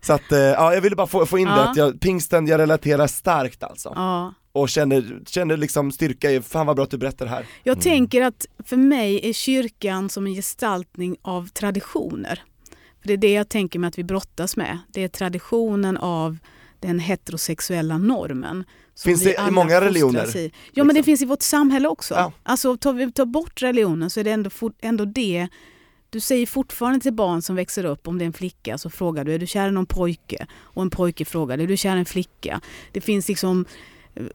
[0.00, 1.54] Så att, eh, ja jag ville bara få, få in Ja.
[1.54, 3.92] det, att jag, pingsten, jag relaterar starkt alltså.
[3.96, 4.34] Ja.
[4.52, 7.46] Och känner, känner liksom styrka i, fan vad bra att du berättar det här.
[7.62, 12.42] Jag tänker att för mig är kyrkan som en gestaltning av traditioner.
[13.06, 14.78] För Det är det jag tänker mig att vi brottas med.
[14.92, 16.38] Det är traditionen av
[16.80, 18.64] den heterosexuella normen.
[19.04, 20.52] Finns det i många religioner, I.
[20.72, 21.04] Ja men det liksom?
[21.04, 22.14] finns i vårt samhälle också.
[22.14, 22.32] Ja.
[22.42, 25.48] Alltså tar vi tar bort religionen så är det ändå, fort, ändå det
[26.10, 29.24] du säger fortfarande till barn som växer upp, om det är en flicka, så frågar
[29.24, 30.46] du är du kär i någon pojke?
[30.54, 32.60] Och en pojke frågar är du kär i en flicka?
[32.92, 33.64] Det finns liksom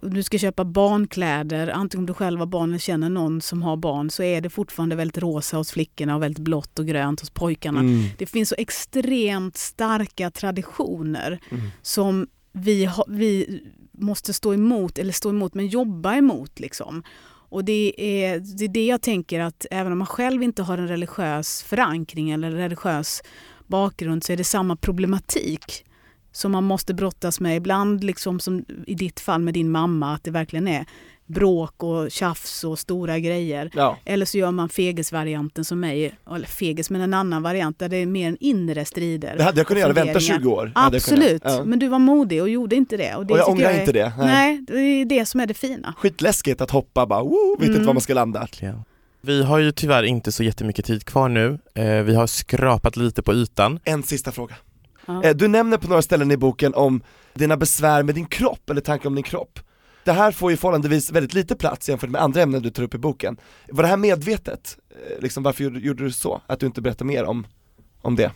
[0.01, 3.77] du ska köpa barnkläder, antingen om du själv har barn eller känner någon som har
[3.77, 7.29] barn, så är det fortfarande väldigt rosa hos flickorna och väldigt blått och grönt hos
[7.29, 7.79] pojkarna.
[7.79, 8.03] Mm.
[8.17, 11.63] Det finns så extremt starka traditioner Mm.
[11.81, 16.59] som vi, vi måste stå emot, eller stå emot, men jobba emot.
[16.59, 17.03] Liksom.
[17.49, 20.77] Och det är, det är det jag tänker att även om man själv inte har
[20.77, 23.21] en religiös förankring eller religiös
[23.67, 25.85] bakgrund så är det samma problematik
[26.31, 30.23] som man måste brottas med ibland, liksom som i ditt fall med din mamma, att
[30.23, 30.85] det verkligen är
[31.25, 33.71] bråk och tjafs och stora grejer.
[33.73, 33.97] Ja.
[34.05, 37.97] Eller så gör man fegesvarianten som mig, eller fegis men en annan variant där det
[37.97, 39.35] är mer en inre strider.
[39.37, 40.39] Det hade jag kunnat göra, vänta funderingar.
[40.39, 40.71] 20 år.
[40.75, 40.95] jag.
[40.95, 41.63] Absolut, Ja.
[41.65, 43.15] men du var modig och gjorde inte det.
[43.15, 44.13] Och, det Och jag ångrar är- inte det.
[44.17, 44.27] Nej.
[44.27, 45.93] Nej, det är det som är det fina.
[45.97, 47.85] Skitläskigt att hoppa bara, woo, vet inte Mm.
[47.87, 48.47] var man ska landa.
[49.21, 51.59] Vi har ju tyvärr inte så jättemycket tid kvar nu.
[51.75, 53.79] Eh, vi har skrapat lite på ytan.
[53.83, 54.55] En sista fråga.
[55.13, 55.23] Ja.
[55.23, 58.81] Eh, Du nämner på några ställen i boken om dina besvär med din kropp, eller
[58.81, 59.59] tankar om din kropp.
[60.03, 62.93] Det här får ju förhållandevis väldigt lite plats jämfört med andra ämnen du tar upp
[62.95, 63.37] i boken.
[63.69, 64.77] Var det här medvetet?
[64.89, 66.41] Eh, Liksom, varför gjorde, gjorde du så?
[66.47, 67.47] Att du inte berättar mer om,
[68.01, 68.31] om det?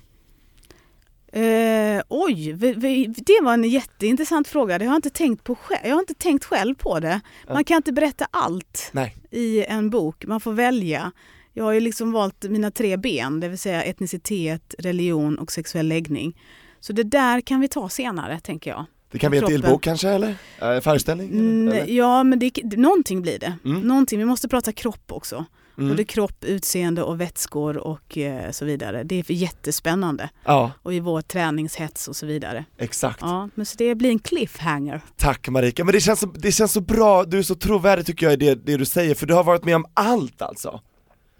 [1.32, 4.78] Eh, oj, vi, vi, det var en jätteintressant fråga.
[4.78, 5.82] Det har jag inte tänkt på själv.
[5.84, 7.22] Jag har inte tänkt själv på det.
[7.54, 9.16] Man kan inte berätta allt Nej.
[9.32, 10.26] i en bok.
[10.26, 11.12] Man får välja.
[11.54, 15.88] Jag har ju liksom valt mina tre ben, det vill säga etnicitet, religion och sexuell
[15.88, 16.38] läggning.
[16.86, 18.86] Så det där kan vi ta senare, tänker jag.
[19.12, 20.36] Det kan bli en till bok kanske eller?
[20.62, 21.32] Eh, Föreställning?
[21.32, 21.93] Mm, eller?
[21.93, 23.58] ja, men det, någonting blir det.
[23.65, 23.82] Mm.
[23.82, 24.19] Någonting.
[24.19, 25.45] Vi måste prata kropp också.
[25.78, 25.89] Mm.
[25.89, 29.04] Både kropp, utseende och vätskor och eh, så vidare.
[29.04, 30.30] Det är jättespännande.
[30.43, 32.65] Ja, Och i vår träningshets och så vidare.
[32.78, 33.21] exakt.
[33.21, 35.02] Ja, men så det blir en cliffhanger.
[35.17, 38.26] Tack Marika, men det känns, så, det känns så bra, du är så trovärdig tycker
[38.26, 40.82] jag i det, det du säger, för du har varit med om allt alltså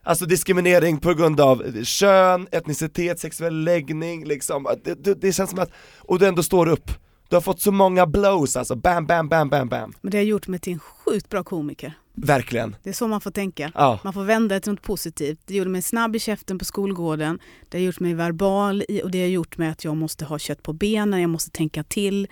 [0.08, 5.60] Alltså diskriminering på grund av kön, etnicitet, sexuell läggning liksom, det, det, det känns som
[5.60, 6.92] att, och du ändå står upp
[7.30, 10.24] Du har fått så många blows alltså, bam, bam, bam, bam, bam Men det har
[10.24, 11.94] gjort mig till en sjukt bra komiker.
[12.18, 13.72] Verkligen, Det är så man får tänka.
[13.76, 15.40] ja, Man får vända det till något positivt.
[15.46, 17.40] Det gjorde mig snabb i käften på skolgården.
[17.70, 20.64] Det har gjort mig verbal och det har gjort mig att jag måste ha kött
[20.64, 22.28] på benen, jag måste tänka till.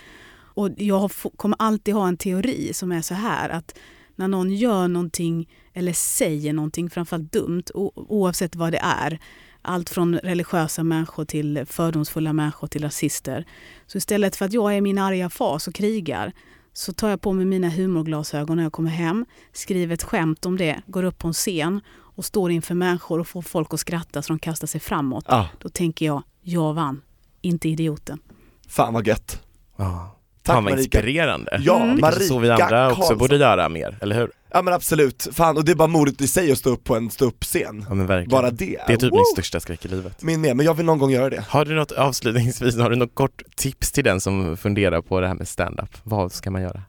[0.56, 3.76] Och jag har, kommer alltid ha en teori som är så här att
[4.15, 9.19] när någon gör någonting eller säger någonting, framförallt dumt, oavsett vad det är,
[9.62, 13.45] allt från religiösa människor till fördomsfulla människor till rasister.
[13.88, 16.34] Så istället för att jag är min arga fas och krigar
[16.73, 20.58] så tar jag på mig mina humorglasögon när jag kommer hem, skriver ett skämt om
[20.58, 21.82] det, går upp på en scen
[22.15, 25.26] och står inför människor och får folk att skratta så de kastar sig framåt.
[25.28, 27.02] ja, Då tänker jag, jag vann,
[27.41, 28.19] inte idioten.
[28.67, 29.41] fan vad gött
[29.78, 30.19] Ja.
[30.43, 31.60] Tack Fan vad Marika inspirerande.
[31.63, 31.95] Ja, Mm.
[31.95, 33.17] Det kanske så vi andra också Karlsson.
[33.17, 34.32] borde göra mer, eller hur?
[34.51, 36.95] Ja men absolut, fan och det är bara modigt i sig att stå upp på
[36.95, 38.29] en ståuppscen Ja men verkligen.
[38.29, 39.15] Bara det, Det är typ Woo!
[39.15, 40.23] min största skräck i livet.
[40.23, 42.95] Min med, men jag vill någon gång göra det Har du något avslutningsvis, har du
[42.95, 45.89] något kort tips till den som funderar på det här med stand-up?
[46.03, 46.82] Vad ska man göra?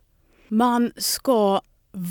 [0.48, 1.60] Man ska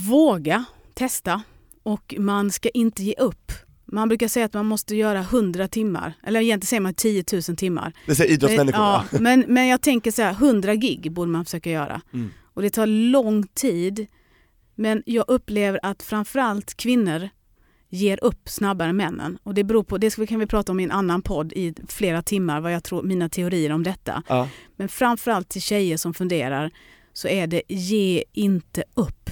[0.10, 1.42] våga testa
[1.84, 3.52] och man ska inte ge upp.
[3.94, 7.42] Man brukar säga att man måste göra 100 timmar, eller egentligen säger man 10 000
[7.42, 7.94] timmar.
[8.06, 9.20] Det säger idrottsmänniskor ja, ja.
[9.20, 12.02] men, men jag tänker så här, 100 gig borde man försöka göra.
[12.14, 12.32] Mm.
[12.54, 14.08] Och det tar lång tid.
[14.76, 17.30] Men jag upplever att framförallt kvinnor
[17.90, 19.38] ger upp snabbare än männen.
[19.44, 22.22] Och det beror på, det kan vi prata om i en annan podd i flera
[22.22, 24.24] timmar, vad jag tror, mina teorier om detta.
[24.28, 24.50] ja.
[24.76, 26.72] Men framförallt till tjejer som funderar
[27.14, 29.30] så är det ge inte upp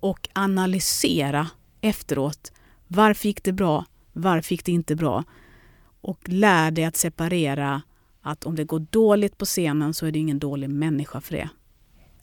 [0.00, 1.48] och analysera
[1.80, 2.52] efteråt.
[2.86, 3.84] Varför gick det bra?
[4.14, 5.24] Varför gick det inte bra?
[6.00, 7.82] Och lär dig att separera
[8.22, 11.48] att om det går dåligt på scenen så är det ingen dålig människa för det.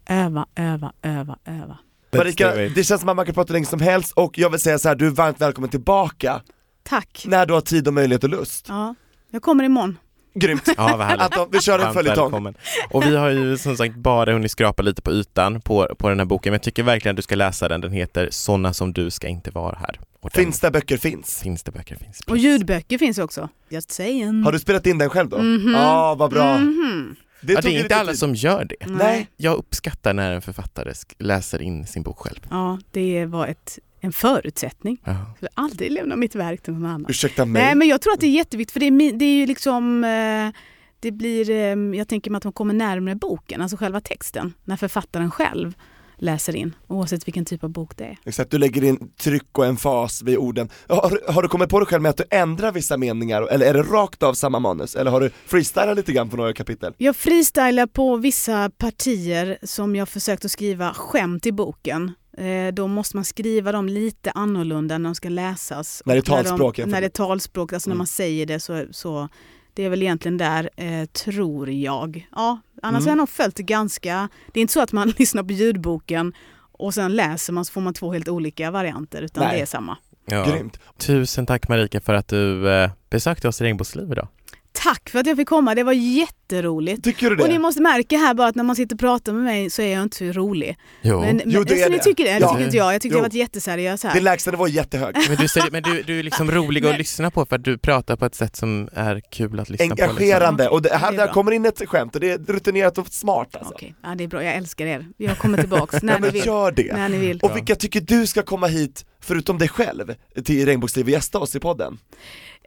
[0.05, 1.77] Öva, öva, öva, öva.
[2.11, 4.79] Marika, det känns som att man kan prata länge som helst och jag vill säga
[4.79, 6.41] så här, du är varmt välkommen tillbaka
[6.83, 7.23] Tack!
[7.27, 8.65] när du har tid och möjlighet och lust.
[8.69, 8.95] Ja,
[9.29, 9.97] jag kommer imorgon.
[10.33, 10.69] Grymt!
[10.77, 11.21] Ja, vad härligt.
[11.23, 12.53] Anton, vi kör en följetong.
[12.89, 16.19] Och vi har ju som sagt bara hunnit skrapa lite på ytan på, på den
[16.19, 17.81] här boken, men jag tycker verkligen att du ska läsa den.
[17.81, 19.99] Den heter Såna som du ska inte vara här.
[20.21, 21.39] Och Finns där böcker finns.
[21.43, 21.95] finns det böcker?
[21.95, 22.19] Finns.
[22.27, 23.49] Och ljudböcker finns också.
[23.69, 24.43] Just saying.
[24.43, 25.37] Har du spelat in den själv då?
[25.37, 26.17] Ja, Mhm.
[26.17, 26.57] vad bra.
[26.57, 27.15] Mhm.
[27.43, 28.19] Det, Ja, det är inte alla tid.
[28.19, 28.75] som gör det.
[28.87, 29.27] Nej.
[29.37, 32.39] Jag uppskattar när en författare sk- läser in sin bok själv.
[32.49, 35.01] Ja, det var ett, en förutsättning.
[35.05, 35.11] Ja.
[35.11, 37.05] Jag skulle aldrig lämna mitt verk till någon annan.
[37.09, 37.63] Ursäkta mig.
[37.63, 40.03] Nej men jag tror att det är jätteviktigt för det är, det är ju liksom
[40.03, 40.61] eh,
[40.99, 44.77] det blir, eh, jag tänker mig att man kommer närmare boken, alltså själva texten, när
[44.77, 45.73] författaren själv
[46.17, 48.17] läser in, oavsett vilken typ av bok det är.
[48.25, 50.69] Exakt, du lägger in tryck och emfas vid orden.
[50.87, 53.73] Har, har du kommit på dig själv med att du ändrar vissa meningar, eller är
[53.73, 54.95] det rakt av samma manus?
[54.95, 56.93] Eller har du freestylat lite grann på några kapitel?
[56.97, 62.11] Jag freestylar på vissa partier som jag försökt att skriva skämt i boken.
[62.37, 66.01] Eh, då måste man skriva dem lite annorlunda när de ska läsas.
[66.05, 67.01] När det är Och de- talspråk, När fattar.
[67.01, 67.97] det är talspråk, alltså när Mm.
[67.97, 69.29] man säger det så, så
[69.73, 72.27] Det är väl egentligen där, eh, tror jag.
[72.31, 73.03] Ja, annars Mm.
[73.03, 74.29] har jag nog följt det ganska...
[74.53, 76.33] Det är inte så att man lyssnar på ljudboken
[76.71, 79.55] och sen läser man så får man två helt olika varianter, utan Nej.
[79.55, 79.97] det är samma.
[80.25, 80.45] Ja.
[80.45, 80.79] Grymt.
[80.97, 84.27] Tusen tack Marika för att du eh, besökte oss i Regnbågsliv idag.
[84.73, 87.03] Tack för att jag fick komma, det var jätteroligt.
[87.03, 87.43] Tycker du det?
[87.43, 89.81] Och ni måste märka här bara att när man sitter och pratar med mig så
[89.81, 90.77] är jag inte så rolig.
[91.01, 91.19] Jo.
[91.21, 92.03] Men, men, Jo, det är så ni det.
[92.03, 92.31] tycker det?
[92.31, 92.49] Det Ja.
[92.51, 92.93] tycker inte jag.
[92.93, 93.17] Jag tyckte Jo.
[93.19, 94.13] jag varit jätteseriös här.
[94.13, 95.15] Din lägsta nivå är jättehög.
[95.27, 97.77] Men, du, säger, men du, du är liksom rolig att lyssna på för att du
[97.77, 99.89] pratar på ett sätt som är kul att lyssna på.
[99.95, 100.09] Liksom.
[100.09, 102.97] Engagerande, och det, här, Det är där kommer in ett skämt och det är rutinerat
[102.97, 103.73] och smart alltså.
[103.73, 104.43] Okej, ja, det är bra.
[104.43, 105.05] Jag älskar er.
[105.17, 106.45] Jag kommer tillbaks när Ja, ni vill.
[106.45, 106.93] gör det.
[106.93, 107.39] När ni vill.
[107.39, 110.13] Och vilka tycker du ska komma hit, förutom dig själv,
[110.45, 111.97] till Regnbågsliv och gästa oss i podden?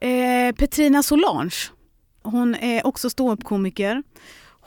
[0.01, 1.51] Eh, Petrina Solange.
[2.25, 4.03] Hon är också ståuppkomiker.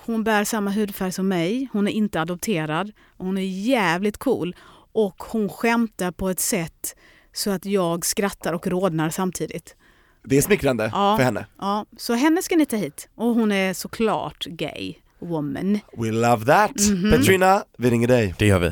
[0.06, 1.68] Hon bär samma hudfärg som mig.
[1.74, 2.92] Hon är inte adopterad.
[3.18, 4.56] Hon är jävligt cool.
[4.94, 6.96] Och hon skämtar på ett sätt
[7.34, 9.76] så att jag skrattar och rodnar samtidigt.
[10.24, 11.18] Det är smickrande Ja.
[11.18, 11.46] för henne.
[11.60, 13.10] Ja, så henne ska ni ta hit.
[13.16, 15.80] Och hon är såklart gay woman.
[15.98, 16.72] We love that!
[16.90, 17.12] Mhm.
[17.12, 18.36] Petrina, vi ringer dig.
[18.40, 18.72] Det gör vi.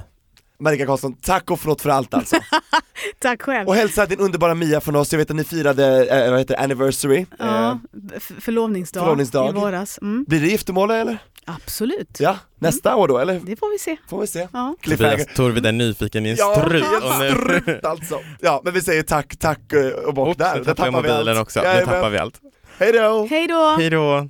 [0.60, 2.36] Marika Karlsson, tack och förlåt för allt alltså.
[3.20, 3.68] Tack själv.
[3.68, 6.56] och hälsa din underbara Mia från oss, jag vet att ni firade, eh, vad heter
[6.56, 7.26] det, anniversary.
[7.40, 7.80] Ja,
[8.14, 9.50] Eh, förlovningsdag, förlovningsdag.
[9.50, 10.00] i våras.
[10.02, 11.18] Mm, blir det giftermål eller?
[11.46, 12.20] absolut.
[12.20, 13.42] Ja, nästa år då eller?
[13.46, 13.98] Det får vi se.
[14.10, 14.48] Får vi se.
[14.54, 14.76] Ja.
[14.84, 16.86] Tobias Torvid är nyfiken i en Ja, strut.
[17.04, 17.32] och nu-
[17.62, 18.20] strut alltså.
[18.42, 20.56] Ja, men vi säger tack, tack eh, och bock Oops, där.
[20.58, 21.60] nu tappar jag mobilen också.
[21.60, 21.94] Nu Jajamän.
[21.96, 22.40] tappar vi allt.
[22.80, 23.28] Hej då!
[23.30, 23.76] Hej då!
[23.80, 24.30] Hej då!